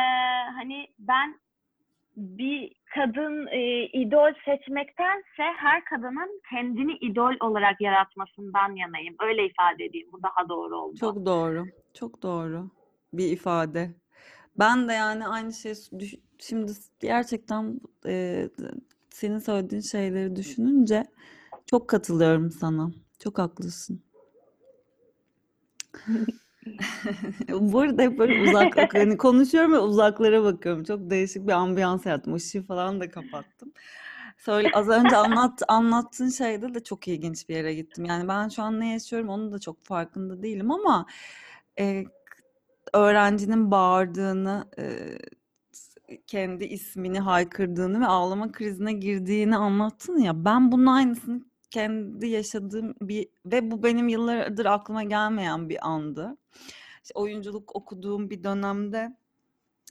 hani 0.51 0.87
ben 0.99 1.41
bir 2.17 2.73
kadın 2.95 3.47
e, 3.47 3.85
idol 3.87 4.33
seçmektense 4.45 5.43
her 5.57 5.85
kadının 5.85 6.41
kendini 6.51 6.93
idol 6.97 7.35
olarak 7.41 7.81
yaratmasından 7.81 8.77
yanayım. 8.77 9.15
Öyle 9.21 9.47
ifade 9.47 9.85
edeyim. 9.85 10.09
Bu 10.13 10.23
daha 10.23 10.49
doğru 10.49 10.77
oldu. 10.77 10.97
Çok 11.01 11.27
doğru. 11.27 11.65
Çok 11.95 12.23
doğru 12.23 12.71
bir 13.13 13.33
ifade. 13.33 13.91
Ben 14.59 14.89
de 14.89 14.93
yani 14.93 15.27
aynı 15.27 15.53
şey 15.53 15.75
şimdi 16.39 16.73
gerçekten 17.01 17.81
e, 18.07 18.45
senin 19.17 19.39
söylediğin 19.39 19.83
şeyleri 19.83 20.37
düşününce 20.37 21.05
çok 21.67 21.89
katılıyorum 21.89 22.51
sana. 22.51 22.91
Çok 23.19 23.39
haklısın. 23.39 24.03
Bu 27.51 27.81
arada 27.81 28.03
hep 28.03 28.19
böyle 28.19 28.43
uzak 28.43 28.95
hani 28.95 29.17
konuşuyorum 29.17 29.73
ve 29.73 29.79
uzaklara 29.79 30.45
bakıyorum. 30.45 30.85
Çok 30.85 31.11
değişik 31.11 31.47
bir 31.47 31.53
ambiyans 31.53 32.07
yarattım. 32.07 32.37
Işığı 32.37 32.63
falan 32.63 33.01
da 33.01 33.11
kapattım. 33.11 33.73
Söyle, 34.39 34.71
az 34.75 34.89
önce 34.89 35.17
anlat, 35.17 35.63
anlattığın 35.69 36.29
şeyde 36.29 36.75
de 36.75 36.85
çok 36.85 37.09
ilginç 37.09 37.49
bir 37.49 37.57
yere 37.57 37.75
gittim. 37.75 38.05
Yani 38.05 38.29
ben 38.29 38.49
şu 38.49 38.63
an 38.63 38.81
ne 38.81 38.93
yaşıyorum 38.93 39.29
onun 39.29 39.53
da 39.53 39.59
çok 39.59 39.85
farkında 39.85 40.43
değilim 40.43 40.71
ama 40.71 41.07
e, 41.79 42.05
öğrencinin 42.95 43.71
bağırdığını, 43.71 44.69
e, 44.79 44.85
kendi 46.27 46.65
ismini 46.65 47.21
haykırdığını 47.21 48.01
ve 48.01 48.07
ağlama 48.07 48.53
krizine 48.53 48.93
girdiğini 48.93 49.57
anlattın 49.57 50.19
ya. 50.19 50.45
Ben 50.45 50.73
bunun 50.73 50.87
aynısını 50.87 51.45
kendi 51.71 52.27
yaşadığım 52.27 52.95
bir 53.01 53.29
ve 53.47 53.71
bu 53.71 53.83
benim 53.83 54.09
yıllardır 54.09 54.67
aklıma 54.67 55.03
gelmeyen 55.03 55.69
bir 55.69 55.89
andı. 55.89 56.37
İşte 57.03 57.13
oyunculuk 57.15 57.77
okuduğum 57.77 58.31
bir 58.31 58.45
dönemde 58.45 59.17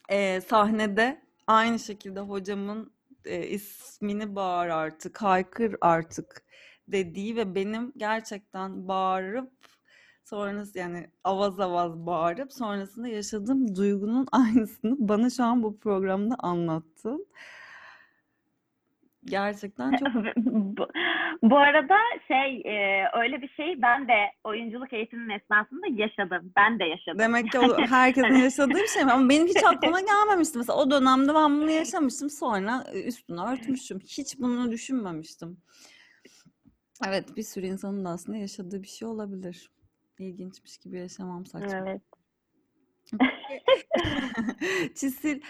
e, 0.09 0.41
sahnede 0.41 1.21
aynı 1.47 1.79
şekilde 1.79 2.19
hocamın 2.19 2.93
e, 3.25 3.47
ismini 3.47 4.35
bağır 4.35 4.67
artık, 4.67 5.21
haykır 5.21 5.75
artık 5.81 6.45
dediği 6.87 7.35
ve 7.35 7.55
benim 7.55 7.93
gerçekten 7.97 8.87
bağırıp 8.87 9.51
sonrası 10.25 10.79
yani 10.79 11.07
avaz 11.23 11.59
avaz 11.59 12.05
bağırıp 12.05 12.53
sonrasında 12.53 13.07
yaşadığım 13.07 13.75
duygunun 13.75 14.27
aynısını 14.31 14.95
bana 14.99 15.29
şu 15.29 15.43
an 15.43 15.63
bu 15.63 15.79
programda 15.79 16.35
anlattın. 16.39 17.27
Gerçekten 19.25 19.91
çok 19.91 20.07
bu, 20.45 20.87
bu 21.41 21.57
arada 21.57 21.95
şey 22.27 22.61
e, 22.65 23.05
öyle 23.13 23.41
bir 23.41 23.47
şey 23.47 23.81
ben 23.81 24.07
de 24.07 24.13
oyunculuk 24.43 24.93
eğitiminin 24.93 25.29
esnasında 25.29 25.87
yaşadım. 25.89 26.53
Ben 26.55 26.79
de 26.79 26.83
yaşadım. 26.83 27.19
demek 27.19 27.51
ki 27.51 27.59
o 27.59 27.77
herkesin 27.89 28.35
yaşadığı 28.35 28.73
bir 28.73 28.87
şey 28.87 29.03
mi? 29.03 29.11
Ama 29.11 29.29
benim 29.29 29.47
hiç 29.47 29.63
aklıma 29.63 29.99
gelmemişti. 30.01 30.57
Mesela 30.57 30.77
o 30.77 30.91
dönemde 30.91 31.33
ben 31.33 31.61
bunu 31.61 31.71
yaşamıştım. 31.71 32.29
Sonra 32.29 32.83
e, 32.93 33.03
üstünü 33.03 33.41
örtmüşüm. 33.41 33.99
Hiç 33.99 34.39
bunu 34.39 34.71
düşünmemiştim. 34.71 35.57
Evet, 37.07 37.37
bir 37.37 37.43
sürü 37.43 37.65
insanın 37.65 38.05
da 38.05 38.09
aslında 38.09 38.37
yaşadığı 38.37 38.83
bir 38.83 38.87
şey 38.87 39.07
olabilir. 39.07 39.74
İlginçmiş 40.19 40.77
gibi 40.77 40.97
yaşamam 40.97 41.45
saçma. 41.45 41.77
Evet. 41.77 42.01
Çisil, 44.95 45.41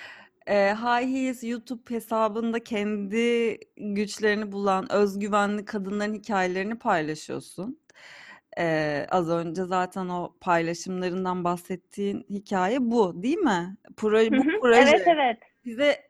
e, 0.47 0.74
High 0.74 1.16
Heels 1.16 1.43
YouTube 1.43 1.95
hesabında 1.95 2.63
kendi 2.63 3.57
güçlerini 3.78 4.51
bulan 4.51 4.91
özgüvenli 4.91 5.66
kadınların 5.66 6.13
hikayelerini 6.13 6.76
paylaşıyorsun. 6.76 7.80
E, 8.57 9.05
az 9.09 9.30
önce 9.30 9.63
zaten 9.63 10.09
o 10.09 10.36
paylaşımlarından 10.41 11.43
bahsettiğin 11.43 12.26
hikaye 12.30 12.91
bu, 12.91 13.24
değil 13.24 13.38
mi? 13.38 13.78
Proje, 13.97 14.32
Hı 14.32 14.38
bu 14.38 14.43
hı, 14.43 14.59
proje. 14.61 14.82
Evet 14.82 15.07
evet. 15.07 15.38
Bize 15.66 16.09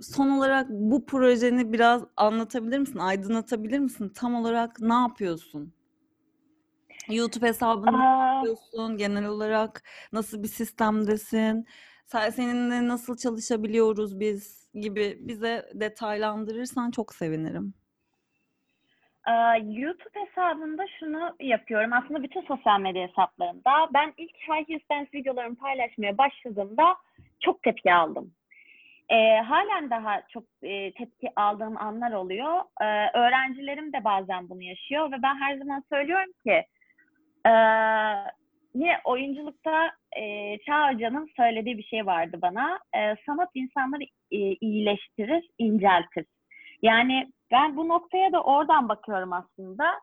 son 0.00 0.30
olarak 0.30 0.70
bu 0.70 1.06
projeni 1.06 1.72
biraz 1.72 2.02
anlatabilir 2.16 2.78
misin? 2.78 2.98
Aydınlatabilir 2.98 3.78
misin? 3.78 4.12
Tam 4.14 4.34
olarak 4.34 4.80
ne 4.80 4.94
yapıyorsun? 4.94 5.72
YouTube 7.10 7.46
Aa, 7.96 8.34
yapıyorsun? 8.34 8.96
Genel 8.96 9.26
olarak 9.26 9.82
nasıl 10.12 10.42
bir 10.42 10.48
sistemdesin? 10.48 11.66
Sen- 12.04 12.30
Seninle 12.30 12.88
nasıl 12.88 13.16
çalışabiliyoruz 13.16 14.20
biz 14.20 14.70
gibi 14.74 15.16
bize 15.20 15.66
detaylandırırsan 15.74 16.90
çok 16.90 17.14
sevinirim. 17.14 17.74
YouTube 19.62 20.20
hesabında 20.20 20.86
şunu 21.00 21.36
yapıyorum. 21.40 21.92
Aslında 21.92 22.22
bütün 22.22 22.40
sosyal 22.40 22.80
medya 22.80 23.08
hesaplarımda. 23.08 23.70
Ben 23.94 24.12
ilk 24.16 24.36
High 24.36 24.68
Heels 24.68 24.82
Dance 24.90 25.10
videolarımı 25.14 25.56
paylaşmaya 25.56 26.18
başladığımda 26.18 26.96
çok 27.40 27.62
tepki 27.62 27.92
aldım. 27.92 28.34
Ee, 29.08 29.40
halen 29.40 29.90
daha 29.90 30.22
çok 30.28 30.44
e, 30.62 30.92
tepki 30.92 31.28
aldığım 31.36 31.76
anlar 31.76 32.12
oluyor. 32.12 32.60
Ee, 32.80 33.18
öğrencilerim 33.18 33.92
de 33.92 34.04
bazen 34.04 34.48
bunu 34.48 34.62
yaşıyor 34.62 35.12
ve 35.12 35.22
ben 35.22 35.34
her 35.34 35.56
zaman 35.58 35.84
söylüyorum 35.88 36.32
ki 36.46 36.64
e, 37.46 37.52
yine 38.74 39.00
oyunculukta 39.04 39.90
e, 40.16 40.58
Çağ 40.58 40.92
Hoca'nın 40.92 41.30
söylediği 41.36 41.78
bir 41.78 41.82
şey 41.82 42.06
vardı 42.06 42.38
bana. 42.42 42.78
E, 42.94 43.16
sanat 43.26 43.50
insanları 43.54 44.02
e, 44.30 44.38
iyileştirir, 44.38 45.48
inceltir. 45.58 46.26
Yani 46.82 47.30
ben 47.50 47.76
bu 47.76 47.88
noktaya 47.88 48.32
da 48.32 48.42
oradan 48.42 48.88
bakıyorum 48.88 49.32
aslında. 49.32 50.00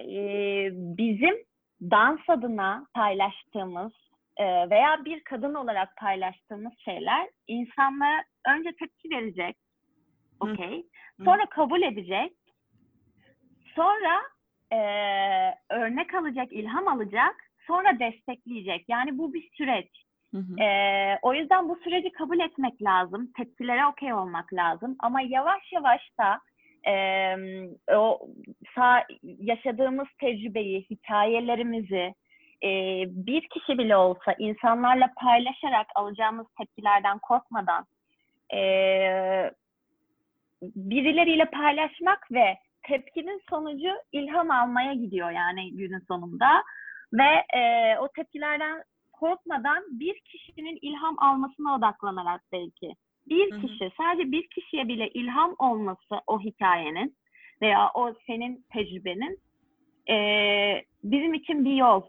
Ee, 0.00 0.68
bizim 0.72 1.34
dans 1.80 2.20
adına 2.28 2.86
paylaştığımız 2.94 3.92
e, 4.36 4.70
veya 4.70 5.04
bir 5.04 5.24
kadın 5.24 5.54
olarak 5.54 5.96
paylaştığımız 5.96 6.72
şeyler 6.84 7.30
insanlara 7.46 8.24
önce 8.48 8.72
tepki 8.72 9.10
verecek, 9.10 9.56
okey. 10.40 10.86
Sonra 11.24 11.46
kabul 11.46 11.82
edecek. 11.82 12.32
Sonra 13.74 14.22
e, 14.72 14.78
örnek 15.70 16.14
alacak, 16.14 16.52
ilham 16.52 16.88
alacak. 16.88 17.34
Sonra 17.66 17.98
destekleyecek. 17.98 18.84
Yani 18.88 19.18
bu 19.18 19.34
bir 19.34 19.50
süreç. 19.52 20.06
Hı 20.34 20.38
hı. 20.38 20.62
Ee, 20.62 21.18
o 21.22 21.34
yüzden 21.34 21.68
bu 21.68 21.76
süreci 21.76 22.12
kabul 22.12 22.40
etmek 22.40 22.82
lazım. 22.82 23.32
Tepkilere 23.36 23.86
okey 23.86 24.14
olmak 24.14 24.54
lazım. 24.54 24.96
Ama 24.98 25.20
yavaş 25.20 25.72
yavaş 25.72 26.00
da 26.20 26.40
e, 26.90 26.94
o 27.96 28.20
sa- 28.76 29.18
yaşadığımız 29.22 30.06
tecrübeyi, 30.20 30.86
hikayelerimizi 30.90 32.14
e, 32.64 32.70
bir 33.08 33.48
kişi 33.48 33.78
bile 33.78 33.96
olsa 33.96 34.34
insanlarla 34.38 35.12
paylaşarak 35.16 35.86
alacağımız 35.94 36.46
tepkilerden 36.58 37.18
korkmadan 37.18 37.84
e, 38.54 38.60
birileriyle 40.62 41.44
paylaşmak 41.44 42.32
ve 42.32 42.56
tepkinin 42.86 43.42
sonucu 43.50 43.90
ilham 44.12 44.50
almaya 44.50 44.94
gidiyor 44.94 45.30
yani 45.30 45.76
günün 45.76 46.04
sonunda 46.08 46.62
ve 47.12 47.58
e, 47.58 47.98
o 47.98 48.08
tepkilerden 48.08 48.82
korkmadan 49.12 49.84
bir 49.90 50.20
kişinin 50.20 50.78
ilham 50.82 51.14
almasına 51.18 51.76
odaklanarak 51.76 52.40
belki. 52.52 52.94
Bir 53.28 53.52
Hı 53.52 53.56
hı. 53.56 53.60
kişi, 53.60 53.90
sadece 53.96 54.32
bir 54.32 54.48
kişiye 54.48 54.88
bile 54.88 55.08
ilham 55.08 55.54
olması 55.58 56.14
o 56.26 56.40
hikayenin 56.40 57.16
veya 57.62 57.90
o 57.94 58.14
senin 58.26 58.64
tecrübenin 58.72 59.38
eee, 60.08 60.84
bizim 61.04 61.34
için 61.34 61.64
bir 61.64 61.74
yol. 61.74 62.02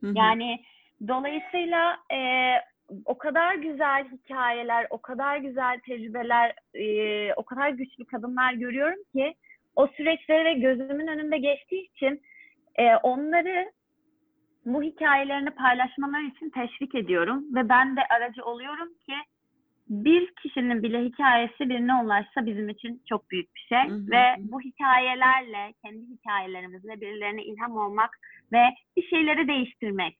Hı 0.00 0.06
hı. 0.06 0.12
Yani 0.14 0.64
dolayısıyla 1.08 1.96
eee, 2.12 2.62
o 3.04 3.18
kadar 3.18 3.54
güzel 3.54 4.08
hikayeler, 4.10 4.86
o 4.90 4.98
kadar 5.02 5.36
güzel 5.36 5.80
tecrübeler, 5.80 6.54
eee, 6.74 7.34
o 7.36 7.44
kadar 7.44 7.68
güçlü 7.70 8.06
kadınlar 8.06 8.52
görüyorum 8.52 8.98
ki 9.12 9.34
o 9.76 9.86
süreçleri 9.86 10.60
gözümün 10.60 11.06
önünde 11.06 11.38
geçtiği 11.38 11.90
için 11.90 12.22
eee, 12.78 12.96
onları 13.02 13.72
bu 14.64 14.82
hikayelerini 14.82 15.50
paylaşmaları 15.50 16.22
için 16.22 16.50
teşvik 16.50 16.94
ediyorum 16.94 17.44
ve 17.54 17.68
ben 17.68 17.96
de 17.96 18.00
aracı 18.10 18.44
oluyorum 18.44 18.88
ki 18.88 19.14
bir 19.88 20.34
kişinin 20.42 20.82
bile 20.82 21.04
hikayesi 21.04 21.68
birine 21.68 21.94
ulaşsa 21.94 22.46
bizim 22.46 22.68
için 22.68 23.02
çok 23.08 23.30
büyük 23.30 23.54
bir 23.54 23.60
şey 23.60 23.90
Hı 23.90 23.94
hı, 23.94 24.10
ve 24.10 24.22
bu 24.38 24.60
hikayelerle, 24.60 25.72
kendi 25.84 26.06
hikayelerimizle 26.06 27.00
birilerine 27.00 27.44
ilham 27.44 27.76
olmak 27.76 28.10
ve 28.52 28.62
bir 28.96 29.02
şeyleri 29.02 29.48
değiştirmek. 29.48 30.16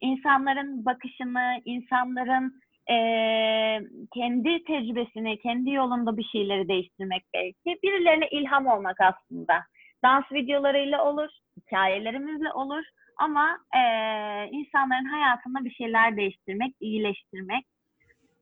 İnsanların 0.00 0.84
bakışını, 0.84 1.60
insanların 1.64 2.60
eee, 2.90 3.80
kendi 4.14 4.64
tecrübesini, 4.64 5.38
kendi 5.38 5.70
yolunda 5.70 6.16
bir 6.16 6.24
şeyleri 6.24 6.68
değiştirmek 6.68 7.22
belki. 7.34 7.80
Birilerine 7.82 8.28
ilham 8.28 8.66
olmak 8.66 8.96
aslında. 9.00 9.54
Dans 10.04 10.24
videolarıyla 10.32 11.04
olur, 11.04 11.28
hikayelerimizle 11.56 12.52
olur 12.52 12.84
ama 13.18 13.58
eee, 13.74 14.48
insanların 14.52 15.04
hayatında 15.04 15.64
bir 15.64 15.70
şeyler 15.70 16.16
değiştirmek, 16.16 16.74
iyileştirmek 16.80 17.64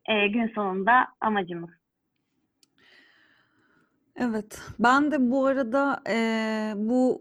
eee, 0.09 0.29
gün 0.29 0.49
sonunda 0.55 1.07
amacımız. 1.21 1.71
Evet. 4.17 4.61
Ben 4.79 5.11
de 5.13 5.31
bu 5.31 5.47
arada 5.47 6.03
eee, 6.09 6.73
bu 6.77 7.19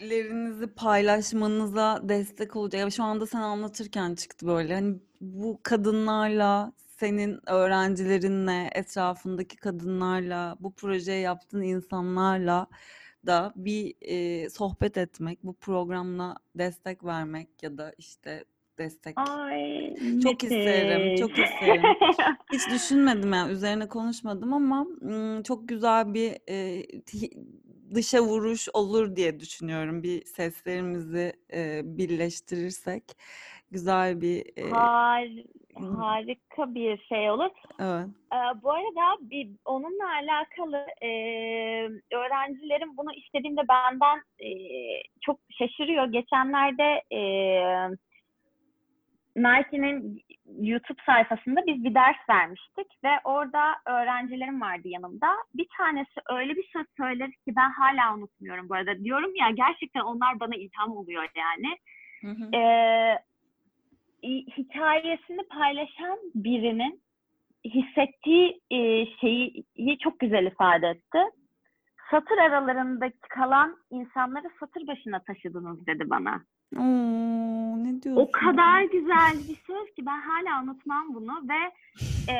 hikayelerinizi 0.00 0.66
paylaşmanıza 0.66 2.00
destek 2.08 2.56
olacak. 2.56 2.92
Şu 2.92 3.02
anda 3.04 3.26
sen 3.26 3.40
anlatırken 3.40 4.14
çıktı 4.14 4.46
böyle. 4.46 4.74
Hani 4.74 5.00
bu 5.20 5.60
kadınlarla, 5.62 6.72
senin 6.98 7.40
öğrencilerinle, 7.50 8.70
etrafındaki 8.74 9.56
kadınlarla, 9.56 10.56
bu 10.60 10.74
projeyi 10.74 11.22
yaptığın 11.22 11.62
insanlarla 11.62 12.66
da 13.26 13.52
bir 13.56 13.94
eee, 14.00 14.50
sohbet 14.50 14.96
etmek, 14.96 15.44
bu 15.44 15.54
programla 15.54 16.36
destek 16.54 17.04
vermek 17.04 17.62
ya 17.62 17.78
da 17.78 17.94
işte 17.98 18.44
destek. 18.80 19.14
Ay 19.18 19.94
Çok 20.22 20.44
isterim, 20.44 21.02
Metis. 21.04 21.20
çok 21.20 21.38
isterim. 21.38 21.82
Hiç 22.52 22.68
düşünmedim 22.70 23.32
yani 23.32 23.52
üzerine 23.52 23.88
konuşmadım 23.88 24.52
ama 24.52 24.86
çok 25.44 25.68
güzel 25.68 26.14
bir 26.14 26.32
e, 26.50 26.82
dışa 27.94 28.20
vuruş 28.20 28.68
olur 28.74 29.16
diye 29.16 29.40
düşünüyorum. 29.40 30.02
Bir 30.02 30.24
seslerimizi 30.24 31.32
e, 31.52 31.80
birleştirirsek 31.84 33.04
güzel 33.70 34.20
bir 34.20 34.40
e, 34.56 34.62
Har- 34.70 35.44
harika 35.98 36.74
bir 36.74 36.98
şey 37.08 37.30
olur. 37.30 37.50
evet. 37.80 38.06
Ee, 38.34 38.62
bu 38.62 38.70
arada 38.72 39.30
bir 39.30 39.50
onunla 39.64 40.08
alakalı 40.14 40.86
e, 41.02 41.08
öğrencilerim 42.16 42.96
bunu 42.96 43.12
istediğinde 43.12 43.60
benden 43.68 44.18
e, 44.38 44.50
çok 45.20 45.40
şaşırıyor. 45.58 46.04
Geçenlerde 46.12 47.02
e, 47.12 47.20
Nike'nin 49.36 50.22
YouTube 50.60 51.02
sayfasında 51.06 51.60
biz 51.66 51.84
bir 51.84 51.94
ders 51.94 52.28
vermiştik 52.30 53.04
ve 53.04 53.10
orada 53.24 53.74
öğrencilerim 53.86 54.60
vardı 54.60 54.88
yanımda. 54.88 55.28
Bir 55.54 55.66
tanesi 55.76 56.20
öyle 56.30 56.56
bir 56.56 56.68
söz 56.72 56.86
söyler 56.96 57.30
ki 57.30 57.56
ben 57.56 57.70
hala 57.70 58.14
unutmuyorum 58.14 58.68
bu 58.68 58.74
arada. 58.74 59.04
Diyorum 59.04 59.34
ya 59.34 59.50
gerçekten 59.50 60.00
onlar 60.00 60.40
bana 60.40 60.54
ilham 60.56 60.96
oluyor 60.96 61.28
yani. 61.34 61.76
Hı 62.20 62.42
hı. 62.42 62.56
Ee, 62.56 63.18
hi- 64.22 64.46
hikayesini 64.58 65.42
paylaşan 65.42 66.18
birinin 66.34 67.00
hissettiği 67.64 68.60
e, 68.70 69.06
şeyi 69.06 69.98
çok 70.00 70.20
güzel 70.20 70.46
ifade 70.46 70.88
etti. 70.88 71.18
Satır 72.10 72.38
aralarındaki 72.38 73.20
kalan 73.20 73.76
insanları 73.90 74.50
satır 74.60 74.86
başına 74.86 75.18
taşıdınız 75.18 75.86
dedi 75.86 76.10
bana. 76.10 76.42
Oo, 76.76 77.84
ne 77.84 78.02
diyorsun? 78.02 78.22
O 78.22 78.30
kadar 78.30 78.82
güzel 78.82 79.34
bir 79.48 79.56
söz 79.66 79.94
ki 79.94 80.06
ben 80.06 80.20
hala 80.20 80.62
unutmam 80.62 81.14
bunu 81.14 81.42
ve 81.48 81.72
e, 82.32 82.36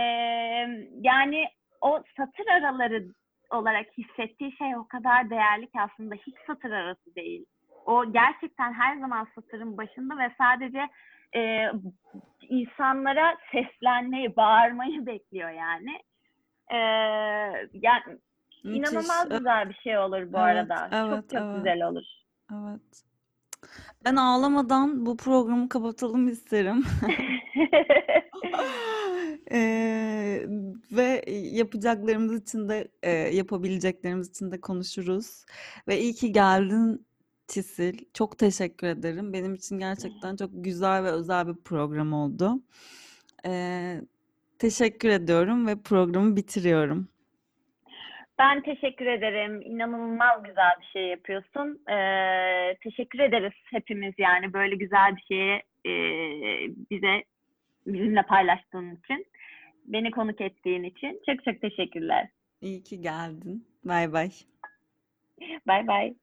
yani 1.01 1.45
o 1.81 2.03
satır 2.17 2.47
araları 2.47 3.05
olarak 3.51 3.87
hissettiği 3.99 4.57
şey 4.57 4.77
o 4.77 4.87
kadar 4.89 5.31
değerli 5.31 5.67
ki 5.67 5.81
aslında 5.81 6.15
hiç 6.15 6.35
satır 6.47 6.71
arası 6.71 7.15
değil. 7.15 7.45
O 7.87 8.13
gerçekten 8.13 8.73
her 8.73 8.97
zaman 8.97 9.29
satırın 9.35 9.77
başında 9.77 10.19
ve 10.19 10.33
sadece 10.39 10.89
e, 11.37 11.73
insanlara 12.49 13.37
seslenmeyi, 13.53 14.37
bağırmayı 14.37 15.07
bekliyor 15.07 15.51
yani. 15.51 15.99
E, 16.69 16.77
yani 17.73 18.19
Müthiş. 18.65 18.79
inanılmaz 18.79 19.29
güzel 19.29 19.69
bir 19.69 19.75
şey 19.75 19.99
olur 19.99 20.33
bu 20.33 20.39
evet, 20.39 20.71
arada. 20.71 20.89
evet, 20.93 21.15
çok 21.15 21.31
çok 21.31 21.43
evet. 21.43 21.57
güzel 21.57 21.83
olur. 21.83 22.05
evet. 22.53 23.10
Ben 24.05 24.17
ağlamadan 24.17 25.07
bu 25.07 25.17
programı 25.17 25.69
kapatalım 25.69 26.29
isterim. 26.29 26.85
Eee, 29.51 30.47
ve 30.93 31.25
yapacaklarımız 31.53 32.43
için 32.43 32.69
de 32.69 32.89
eee, 33.05 33.11
yapabileceklerimiz 33.37 34.29
için 34.31 34.51
de 34.53 34.61
konuşuruz. 34.61 35.45
Ve 35.89 36.01
iyi 36.01 36.15
ki 36.15 36.33
geldin 36.33 37.07
Çisil. 37.49 37.99
Çok 38.15 38.39
teşekkür 38.39 38.87
ederim. 38.87 39.33
Benim 39.33 39.55
için 39.55 39.79
gerçekten 39.79 40.37
çok 40.37 40.51
güzel 40.55 41.05
ve 41.05 41.11
özel 41.11 41.49
bir 41.49 41.55
program 41.55 42.13
oldu. 42.13 42.63
Eee, 43.45 44.03
teşekkür 44.59 45.09
ediyorum 45.09 45.67
ve 45.67 45.77
programı 45.83 46.37
bitiriyorum. 46.37 47.09
Ben 48.41 48.63
teşekkür 48.63 49.07
ederim. 49.07 49.63
İnanılmaz 49.63 50.43
güzel 50.43 50.71
bir 50.81 50.87
şey 50.87 51.09
yapıyorsun. 51.09 51.81
Ee, 51.91 52.77
teşekkür 52.83 53.19
ederiz 53.19 53.53
hepimiz 53.65 54.15
yani 54.19 54.53
böyle 54.53 54.77
güzel 54.77 55.17
bir 55.17 55.23
şeyi 55.23 55.63
e, 55.87 55.93
bize 56.91 57.25
bizimle 57.87 58.23
paylaştığın 58.23 58.97
için, 58.97 59.27
beni 59.85 60.11
konuk 60.11 60.41
ettiğin 60.41 60.83
için 60.83 61.21
çok 61.27 61.45
çok 61.45 61.61
teşekkürler. 61.61 62.29
İyi 62.61 62.83
ki 62.83 63.01
geldin. 63.01 63.67
Bay 63.85 64.13
bay. 64.13 64.31
Bay 65.67 65.87
bay. 65.87 66.15